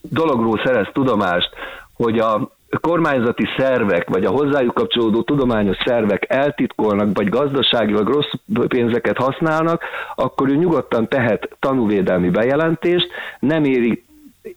dologról 0.00 0.60
szerez 0.64 0.86
tudomást, 0.92 1.50
hogy 1.96 2.18
a 2.18 2.53
kormányzati 2.80 3.44
szervek, 3.56 4.08
vagy 4.08 4.24
a 4.24 4.30
hozzájuk 4.30 4.74
kapcsolódó 4.74 5.22
tudományos 5.22 5.76
szervek 5.84 6.24
eltitkolnak, 6.28 7.08
vagy 7.12 7.28
gazdaságilag 7.28 8.08
rossz 8.08 8.32
pénzeket 8.68 9.16
használnak, 9.16 9.82
akkor 10.14 10.48
ő 10.48 10.54
nyugodtan 10.54 11.08
tehet 11.08 11.56
tanúvédelmi 11.60 12.30
bejelentést, 12.30 13.08
nem 13.40 13.64
éri 13.64 14.04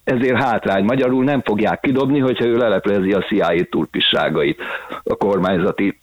ezért 0.03 0.43
hátrány. 0.43 0.83
Magyarul 0.83 1.23
nem 1.23 1.41
fogják 1.41 1.79
kidobni, 1.79 2.19
hogyha 2.19 2.45
ő 2.45 2.57
leleplezi 2.57 3.13
a 3.13 3.21
CIA 3.21 3.65
turpisságait 3.69 4.61
a 5.03 5.15
kormányzati 5.15 5.99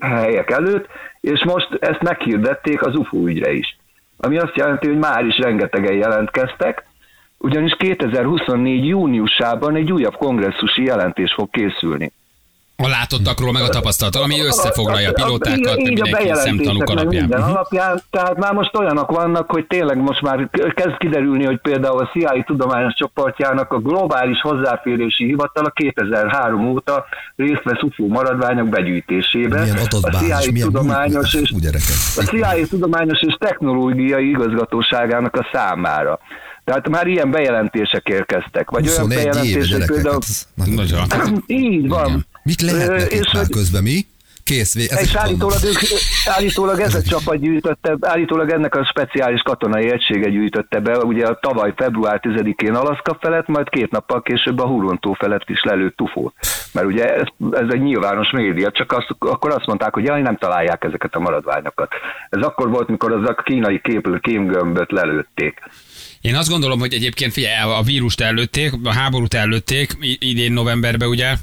helyek 0.00 0.50
előtt, 0.50 0.86
és 1.20 1.44
most 1.44 1.68
ezt 1.80 2.02
meghirdették 2.02 2.82
az 2.82 2.96
UFO 2.96 3.26
ügyre 3.26 3.52
is. 3.52 3.78
Ami 4.16 4.38
azt 4.38 4.56
jelenti, 4.56 4.86
hogy 4.86 4.98
már 4.98 5.24
is 5.24 5.38
rengetegen 5.38 5.94
jelentkeztek, 5.94 6.86
ugyanis 7.38 7.74
2024. 7.78 8.86
júniusában 8.86 9.76
egy 9.76 9.92
újabb 9.92 10.16
kongresszusi 10.16 10.84
jelentés 10.84 11.32
fog 11.36 11.50
készülni. 11.50 12.12
A 12.78 12.88
látottakról, 12.88 13.52
meg 13.52 13.62
a 13.62 13.68
tapasztalattal, 13.68 14.22
ami 14.22 14.40
összefoglalja 14.40 15.08
a 15.08 15.12
pilótákat, 15.12 15.76
meg 15.76 15.90
így 15.90 16.00
a 16.00 16.08
bejelentések, 16.10 16.88
alapján. 16.88 17.06
Minden 17.06 17.40
Mhm. 17.40 17.48
alapján. 17.48 18.00
Tehát 18.10 18.36
már 18.36 18.52
most 18.52 18.76
olyanok 18.76 19.10
vannak, 19.10 19.50
hogy 19.50 19.66
tényleg 19.66 19.96
most 19.96 20.22
már 20.22 20.48
kezd 20.74 20.96
kiderülni, 20.96 21.44
hogy 21.44 21.60
például 21.60 21.98
a 21.98 22.10
CIA 22.12 22.44
tudományos 22.46 22.94
csoportjának 22.94 23.72
a 23.72 23.78
globális 23.78 24.40
hozzáférési 24.40 25.24
hivatala 25.24 25.70
2003 25.70 26.68
óta 26.68 27.04
részt 27.36 27.62
vesz 27.64 27.82
UFO 27.82 28.06
maradványok 28.06 28.68
begyűjtésében. 28.68 29.62
Milyen 29.62 29.76
a 29.76 29.80
adatbázis, 29.80 30.28
CIA 30.28 30.52
milyen 30.52 30.66
tudományos 30.66 31.34
és 31.34 31.52
a 32.16 32.22
CIA 32.22 32.66
tudományos 32.68 33.20
és 33.20 33.34
technológiai 33.38 34.28
igazgatóságának 34.28 35.36
a 35.36 35.48
számára. 35.52 36.18
Tehát 36.66 36.88
már 36.88 37.06
ilyen 37.06 37.30
bejelentések 37.30 38.08
érkeztek. 38.08 38.70
Vagy 38.70 38.88
olyan 38.88 39.00
21 39.00 39.18
éve 39.18 39.30
bejelentések 39.30 39.70
gyerekek. 39.70 39.94
például... 39.94 40.14
hát 40.14 40.68
ez 40.68 40.74
nagyon-. 40.74 41.42
Így 41.46 41.88
van. 41.88 42.26
Mit 42.42 42.62
Ö, 42.62 42.66
lehet 42.66 42.88
nekik 42.90 43.18
és 43.18 43.32
már 43.32 43.48
közben 43.48 43.82
mi? 43.82 44.06
Kész, 44.44 44.74
ez 44.74 45.00
és 45.00 45.14
állítólag, 45.14 45.58
ők, 45.64 45.78
állítólag 46.24 46.80
ez 46.80 46.94
a 46.94 47.02
csapat 47.02 47.40
gyűjtötte, 47.40 47.96
állítólag 48.00 48.50
ennek 48.50 48.74
a 48.74 48.84
speciális 48.84 49.40
katonai 49.42 49.90
egysége 49.90 50.28
gyűjtötte 50.28 50.80
be, 50.80 50.98
ugye 50.98 51.26
a 51.26 51.38
tavaly 51.40 51.72
február 51.76 52.20
10-én 52.22 52.74
Alaszka 52.74 53.16
felett, 53.20 53.46
majd 53.46 53.68
két 53.68 53.90
nappal 53.90 54.22
később 54.22 54.58
a 54.58 54.66
Hurontó 54.66 55.12
felett 55.12 55.48
is 55.48 55.62
lelőtt 55.62 55.96
tufót. 55.96 56.34
Mert 56.72 56.86
ugye 56.86 57.14
ez, 57.14 57.26
ez 57.50 57.66
egy 57.70 57.82
nyilvános 57.82 58.30
média, 58.30 58.70
csak 58.70 58.92
azt, 58.92 59.14
akkor 59.18 59.50
azt 59.50 59.66
mondták, 59.66 59.94
hogy 59.94 60.04
jaj, 60.04 60.22
nem 60.22 60.36
találják 60.36 60.84
ezeket 60.84 61.14
a 61.14 61.20
maradványokat. 61.20 61.92
Ez 62.28 62.42
akkor 62.42 62.70
volt, 62.70 62.88
mikor 62.88 63.12
az 63.12 63.28
a 63.28 63.34
kínai 63.34 63.80
kép, 63.80 64.20
kémgömböt 64.20 64.92
lelőtték. 64.92 65.60
Én 66.26 66.34
azt 66.34 66.48
gondolom, 66.48 66.78
hogy 66.78 66.94
egyébként 66.94 67.32
figyelj, 67.32 67.72
a 67.72 67.82
vírust 67.82 68.20
előtték, 68.20 68.72
a 68.84 68.92
háborút 68.92 69.34
előtték, 69.34 69.96
idén 70.18 70.52
novemberben 70.52 71.08
ugye, 71.08 71.36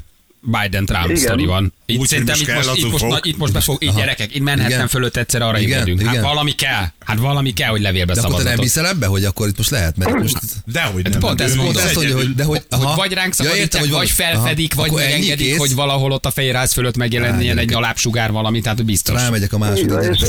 Biden-Trump 0.45 1.15
sztori 1.18 1.46
van. 1.46 1.74
Itt 1.85 2.00
Úgy, 2.00 2.07
szerintem 2.07 2.35
hogy 2.35 2.48
itt 2.48 2.55
most 2.55 2.77
itt, 2.77 2.91
most, 2.91 3.07
na- 3.07 3.20
itt 3.22 3.37
most 3.37 3.53
befog, 3.53 3.83
itt 3.83 3.96
gyerekek, 3.96 4.35
itt 4.35 4.50
Igen. 4.50 4.87
fölött 4.87 5.15
egyszer 5.15 5.41
arra 5.41 5.59
Igen, 5.59 5.70
ébredünk. 5.70 6.01
Hát 6.01 6.11
igen. 6.11 6.24
valami 6.25 6.51
kell, 6.51 6.83
hát 7.00 7.20
valami 7.20 7.53
kell, 7.53 7.70
hogy 7.70 7.81
levélbe 7.81 8.13
De 8.13 8.22
akkor 8.22 8.44
te 8.44 8.50
nem 8.50 8.59
hiszel 8.59 8.87
ebbe, 8.87 9.05
hogy 9.05 9.25
akkor 9.25 9.48
itt 9.48 9.57
most 9.57 9.70
lehet, 9.70 9.98
mert 9.98 10.13
most... 10.20 10.35
Dehogy 10.65 11.09
nem. 11.09 11.20
Pont 11.20 11.41
ő 11.41 11.44
ezt 11.44 11.55
mondom. 11.55 11.83
Ezt 11.83 11.96
mondja, 11.96 12.15
hogy, 12.15 12.35
de 12.35 12.44
hogy, 12.44 12.61
Hogy 12.70 12.83
aha. 12.83 12.96
vagy 12.96 13.13
ránk 13.13 13.33
Ja, 13.37 13.44
értem, 13.46 13.55
szabadítják, 13.55 13.83
van- 13.83 14.00
vagy 14.00 14.09
felfedik, 14.09 14.74
aha, 14.75 14.81
vagy 14.81 14.91
megengedik, 14.91 15.57
hogy 15.57 15.75
valahol 15.75 16.11
ott 16.11 16.25
a 16.25 16.31
fehérház 16.31 16.74
fölött 16.74 16.98
megjelenjen 16.98 17.57
egy 17.57 17.74
alábsugár 17.74 18.31
valami, 18.31 18.61
tehát 18.61 18.85
biztos. 18.85 19.15
Rámegyek 19.15 19.53
a 19.53 19.57
és, 19.74 20.22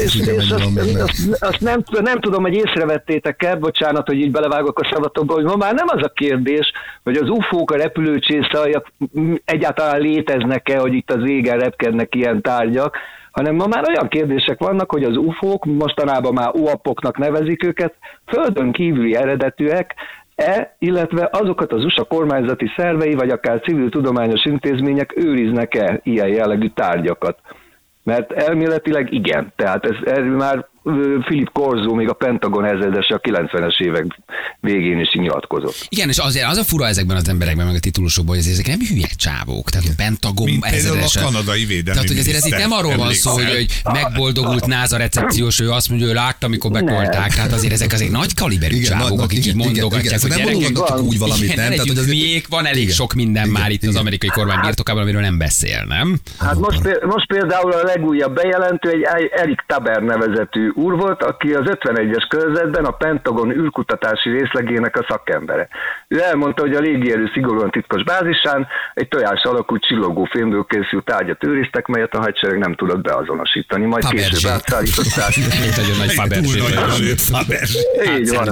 azt, 1.39 1.61
nem, 1.61 2.21
tudom, 2.21 2.43
hogy 2.43 2.55
észrevettétek-e, 2.55 3.55
bocsánat, 3.55 4.07
hogy 4.07 4.17
így 4.17 4.31
belevágok 4.31 4.79
a 4.79 4.89
szavatokba, 4.93 5.35
hogy 5.35 5.45
ma 5.45 5.57
már 5.57 5.75
nem 5.75 5.87
az 5.89 6.03
a 6.03 6.13
kérdés, 6.15 6.73
hogy 7.03 7.17
az 7.17 7.29
UFO-k, 7.29 7.71
a 7.71 7.77
repülőcsészajak 7.77 8.93
egyáltalán 9.45 10.01
léteznek-e, 10.05 10.79
hogy 10.79 10.95
itt 10.95 11.11
az 11.11 11.29
égen 11.29 11.59
repkednek 11.59 12.15
ilyen 12.15 12.43
tárgyak, 12.43 12.97
hanem 13.31 13.55
ma 13.55 13.67
már 13.67 13.85
olyan 13.89 14.09
kérdések 14.09 14.59
vannak, 14.59 14.91
hogy 14.91 15.05
az 15.05 15.17
UFO-k, 15.17 15.65
mostanában 15.65 16.33
már 16.33 16.51
UAP-oknak 16.55 17.19
nevezik 17.19 17.65
őket, 17.65 17.95
földön 18.27 18.73
kívüli 18.73 19.15
eredetűek, 19.15 19.95
E, 20.37 20.77
illetve 20.79 21.29
azokat 21.33 21.73
az 21.73 21.85
USA 21.85 22.05
kormányzati 22.05 22.73
szervei, 22.77 23.15
vagy 23.15 23.31
akár 23.31 23.61
civil 23.61 23.91
tudományos 23.91 24.45
intézmények 24.45 25.13
őriznek-e 25.17 26.01
ilyen 26.03 26.29
jellegű 26.29 26.69
tárgyakat. 26.69 27.39
Mert 28.03 28.33
elméletileg 28.33 29.13
igen. 29.13 29.53
Tehát 29.57 29.85
ez, 29.85 29.97
ez 30.05 30.25
már 30.37 30.67
Philip 31.25 31.51
Corzo, 31.53 31.95
még 31.95 32.09
a 32.09 32.13
Pentagon 32.13 32.65
ezredese 32.65 33.15
a 33.15 33.21
90-es 33.21 33.81
évek 33.81 34.07
végén 34.61 34.99
is 34.99 35.09
nyilatkozott. 35.13 35.87
Igen, 35.89 36.09
és 36.09 36.19
azért 36.19 36.47
az 36.47 36.57
a 36.57 36.65
fura 36.65 36.87
ezekben 36.87 37.17
az 37.17 37.29
emberekben, 37.29 37.67
meg 37.67 37.75
a 37.75 37.79
titulusokban, 37.79 38.37
hogy 38.37 38.45
ezek 38.51 38.67
nem 38.67 38.79
hülye 38.89 39.07
csávók. 39.17 39.71
Tehát 39.71 39.87
a 39.89 39.93
Pentagon 39.97 40.45
Mint 40.51 40.65
ezredese. 40.65 41.21
a 41.21 41.25
kanadai 41.25 41.65
védelmi 41.65 41.85
Tehát, 42.01 42.09
hogy 42.09 42.19
azért 42.19 42.37
ez 42.37 42.47
itt 42.47 42.57
nem 42.59 42.73
arról 42.73 42.97
van 42.97 43.13
szó, 43.13 43.31
hogy, 43.31 43.45
hogy 43.45 43.93
megboldogult 43.93 44.67
NASA 44.67 44.97
recepciós, 44.97 45.61
ő 45.61 45.71
azt 45.71 45.89
mondja, 45.89 46.07
hogy 46.07 46.17
ő 46.17 46.19
látta, 46.19 46.47
amikor 46.47 46.71
bekolták. 46.71 47.35
Tehát 47.35 47.53
azért 47.53 47.73
ezek 47.73 47.93
azért 47.93 48.11
nagy 48.11 48.35
kaliberű 48.35 48.75
Igen, 48.77 48.99
csávók, 48.99 49.21
akik 49.21 49.39
így 49.39 49.47
igen, 49.47 49.59
igen, 49.59 49.67
mondogatják, 49.73 50.05
igen, 50.05 50.21
hogy 50.21 50.29
nem 50.31 50.39
gyerekek, 50.39 50.63
mondogatnak 50.63 50.99
van. 50.99 51.07
úgy 51.07 51.19
valamit, 51.19 51.43
igen, 51.45 51.57
nem? 51.57 51.69
ne 51.69 51.75
Tehát, 51.75 51.89
hogy 51.89 51.99
azért- 51.99 52.47
van 52.49 52.67
elég 52.67 52.83
Igen, 52.83 52.95
sok 52.95 53.13
minden 53.15 53.47
igen, 53.49 53.61
már 53.61 53.71
itt 53.71 53.83
az 53.83 53.89
igen. 53.89 54.01
amerikai 54.01 54.29
kormány 54.29 54.61
birtokában, 54.61 55.03
amiről 55.03 55.21
nem 55.21 55.39
beszél, 55.39 55.85
nem? 55.89 56.19
Hát 56.39 56.59
most 56.59 57.27
például 57.27 57.73
a 57.73 57.83
legújabb 57.83 58.35
bejelentő 58.35 58.89
egy 58.91 59.03
Erik 59.37 59.65
Taber 59.67 60.03
nevezetű 60.03 60.73
úr 60.75 60.97
volt, 60.97 61.23
aki 61.23 61.53
az 61.53 61.65
51-es 61.65 62.27
körzetben 62.29 62.85
a 62.85 62.91
Pentagon 62.91 63.51
űrkutatási 63.51 64.31
részlegének 64.31 64.97
a 64.97 65.07
szakembere. 65.09 65.69
Ő 66.09 66.23
elmondta, 66.23 66.63
hogy 66.63 66.75
a 66.75 66.81
légierő 66.81 67.31
szigorúan 67.33 67.71
titkos 67.71 68.05
bázisán 68.05 68.67
egy 68.95 69.09
tojás 69.09 69.43
alakú 69.43 69.79
csillogó 69.79 70.25
fémből 70.25 70.67
készült 70.69 71.05
tárgyat 71.05 71.45
őriztek, 71.45 71.87
melyet 71.87 72.15
a 72.15 72.21
hadsereg 72.21 72.59
nem 72.59 72.75
tudott 72.75 73.01
beazonosítani. 73.01 73.85
Majd 73.85 74.03
Fabergé. 74.03 74.29
később 74.29 74.51
átszállították. 74.51 75.33
Egy 75.65 75.77
nagyon 75.77 75.97
nagy 75.99 76.13
Fabergé. 76.13 76.49
Így 78.19 78.29
van. 78.37 78.49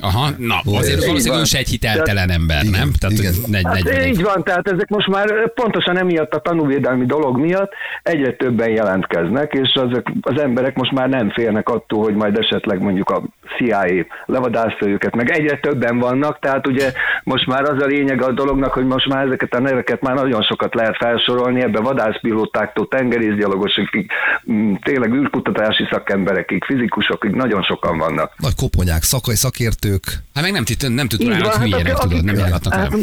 Aha, 0.00 0.28
na, 0.36 0.56
azért 0.78 1.04
valószínűleg 1.04 1.44
se 1.44 1.58
egy 1.58 1.68
hiteltelen 1.68 2.30
ember, 2.30 2.62
nem? 2.64 2.90
Tehát, 2.98 3.16
Hát 3.62 4.06
így 4.06 4.22
van, 4.22 4.42
tehát 4.44 4.68
ezek 4.68 4.88
most 4.88 5.08
már 5.08 5.52
pontosan 5.52 5.98
emiatt 5.98 6.34
a 6.34 6.40
tanúvédelmi 6.40 7.06
dolog 7.06 7.38
miatt 7.38 7.72
egyre 8.02 8.32
többen 8.32 8.70
jelentkeznek, 8.70 9.52
és 9.52 9.74
azok, 9.74 10.02
az 10.20 10.40
emberek 10.40 10.76
most 10.76 10.92
már 10.92 11.08
nem 11.08 11.30
félnek 11.30 11.59
attól, 11.68 12.02
hogy 12.02 12.14
majd 12.14 12.38
esetleg 12.38 12.80
mondjuk 12.80 13.10
a 13.10 13.22
CIA 13.56 14.06
levadászta 14.26 14.88
őket, 14.88 15.16
meg 15.16 15.30
egyre 15.30 15.58
többen 15.58 15.98
vannak, 15.98 16.38
tehát 16.38 16.66
ugye 16.66 16.92
most 17.24 17.46
már 17.46 17.62
az 17.62 17.82
a 17.82 17.86
lényeg 17.86 18.22
a 18.22 18.32
dolognak, 18.32 18.72
hogy 18.72 18.86
most 18.86 19.08
már 19.08 19.26
ezeket 19.26 19.54
a 19.54 19.60
neveket 19.60 20.00
már 20.00 20.14
nagyon 20.14 20.42
sokat 20.42 20.74
lehet 20.74 20.96
felsorolni, 20.96 21.62
ebbe 21.62 21.80
vadászpilótáktól, 21.80 22.88
tengerészgyalogosokig, 22.88 24.10
mm, 24.52 24.74
tényleg 24.82 25.12
űrkutatási 25.12 25.88
szakemberekig, 25.90 26.64
fizikusokig 26.64 27.30
nagyon 27.30 27.62
sokan 27.62 27.98
vannak. 27.98 28.32
Nagy 28.36 28.54
koponyák, 28.54 29.02
szakai, 29.02 29.34
szakértők. 29.34 30.02
Hát 30.34 30.44
meg 30.44 30.52
nem, 30.52 30.64
tit- 30.64 30.88
nem 30.88 31.08
tud 31.08 31.20
Így 31.20 31.28
rának 31.28 31.44
van, 31.44 31.52
hát 31.52 31.62
hülyének, 31.62 31.94
tudod, 31.94 32.24
nem 32.24 32.34
járhatnak 32.34 32.74
hát, 32.74 32.92
el. 32.92 32.98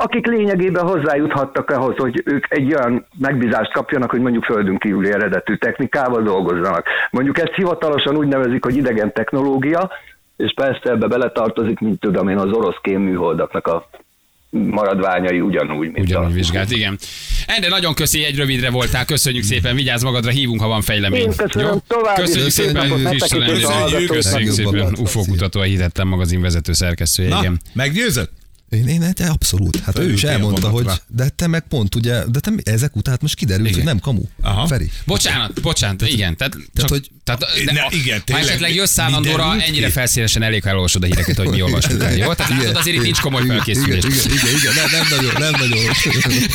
Akik 0.00 0.26
lényegében 0.26 0.86
hozzájuthattak 0.86 1.70
ahhoz, 1.70 1.96
hogy 1.96 2.22
ők 2.24 2.44
egy 2.48 2.74
olyan 2.74 3.06
megbízást 3.18 3.72
kapjanak, 3.72 4.10
hogy 4.10 4.20
mondjuk 4.20 4.44
földön 4.44 4.78
kívüli 4.78 5.12
eredetű 5.12 5.56
technikával 5.56 6.22
dolgozzanak. 6.22 6.86
Mondjuk 7.10 7.38
ezt 7.38 7.54
hivatalosan 7.54 8.16
úgy 8.16 8.26
nevezik, 8.26 8.64
hogy 8.64 8.76
idegen 8.76 9.12
technológia, 9.12 9.90
és 10.36 10.52
persze 10.54 10.90
ebbe 10.90 11.06
beletartozik, 11.06 11.78
mint 11.78 12.00
tudom 12.00 12.28
én, 12.28 12.36
az 12.36 12.52
orosz 12.52 12.76
kémműholdaknak 12.82 13.66
a 13.66 13.88
maradványai 14.50 15.40
ugyanúgy, 15.40 15.90
mint 15.90 16.06
Ugyanúgy 16.06 16.30
a... 16.30 16.34
vizsgált, 16.34 16.70
igen. 16.70 16.98
Endre, 17.46 17.68
nagyon 17.68 17.94
köszi, 17.94 18.24
egy 18.24 18.36
rövidre 18.36 18.70
voltál, 18.70 19.04
köszönjük 19.04 19.44
szépen, 19.44 19.74
vigyázz 19.74 20.02
magadra, 20.02 20.30
hívunk, 20.30 20.60
ha 20.60 20.68
van 20.68 20.80
fejlemény. 20.80 21.20
Én 21.20 21.36
köszönöm, 21.36 21.78
további 21.86 22.20
Köszönjük 22.20 22.50
szép 22.50 22.66
szépen, 22.66 22.88
napot 22.88 23.02
nektek 23.02 23.28
Fischer 23.28 23.40
is, 23.40 23.58
és 23.58 23.64
a 23.64 23.70
Endre. 23.70 23.80
hallgatóknak. 23.80 24.16
Köszönjük 24.16 24.50
szépen. 24.50 24.94
UFO 25.00 25.20
kutató, 25.20 25.60
a 25.60 25.62
hitettem 25.62 26.08
magazin 26.08 26.40
vezető 26.40 26.72
szerkesztője, 26.72 27.28
Na, 27.28 27.52
meggyőzött? 27.72 28.37
Én, 28.70 28.88
én 28.88 29.02
hát 29.02 29.20
abszolút. 29.20 29.80
Hát 29.84 29.98
ő 29.98 30.12
is 30.12 30.24
elmondta, 30.24 30.68
hogy 30.68 30.86
de 31.06 31.28
te 31.28 31.46
meg 31.46 31.64
pont 31.68 31.94
ugye, 31.94 32.24
de 32.30 32.40
te 32.40 32.50
ezek 32.62 32.96
után 32.96 33.12
hát 33.12 33.22
most 33.22 33.34
kiderült, 33.34 33.66
Igen. 33.68 33.78
hogy 33.78 33.88
nem 33.88 33.98
kamu. 33.98 34.22
Aha. 34.42 34.66
Feri. 34.66 34.90
Bocsánat, 35.06 35.60
bocsánat, 35.60 36.02
igen. 36.08 36.36
Tehát, 36.36 36.56
csak, 36.74 36.88
hogy- 36.88 37.10
tehát, 37.24 37.40
de, 37.64 37.72
Ne, 37.72 37.80
ha- 37.80 37.88
igen, 37.92 38.18
ha 38.18 38.24
tényleg, 38.24 38.44
esetleg 38.44 38.70
mi- 38.70 38.76
jössz 38.76 38.98
állandóra, 38.98 39.60
ennyire 39.62 39.86
ki? 39.86 39.92
felszínesen 39.92 40.42
elég, 40.42 40.62
ha 40.62 40.68
elolvasod 40.68 41.02
a 41.02 41.06
híreket, 41.06 41.36
hogy 41.36 41.48
mi 41.48 41.62
olvasunk 41.62 42.02
el, 42.02 42.16
jó? 42.16 42.32
Tehát 42.34 42.52
látod, 42.62 42.76
azért 42.76 42.96
itt 42.96 43.02
nincs 43.02 43.20
komoly 43.20 43.42
Igen, 43.42 43.56
felkészülés. 43.56 44.04
Igen, 44.04 44.10
igen, 44.10 44.32
igen, 44.36 44.56
igen, 44.56 44.74
nem, 44.74 44.88
nem 44.90 45.06
nagyon, 45.16 45.32
nem 45.38 45.50
nagyon. 45.68 45.84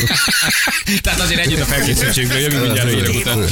Tehát 1.04 1.20
azért 1.20 1.40
együtt 1.40 1.60
a 1.60 1.66
felkészültségről 1.66 2.38
jövünk 2.40 2.64
mindjárt 2.64 2.94
a 2.94 2.96
hírek 2.96 3.14
után. 3.16 3.46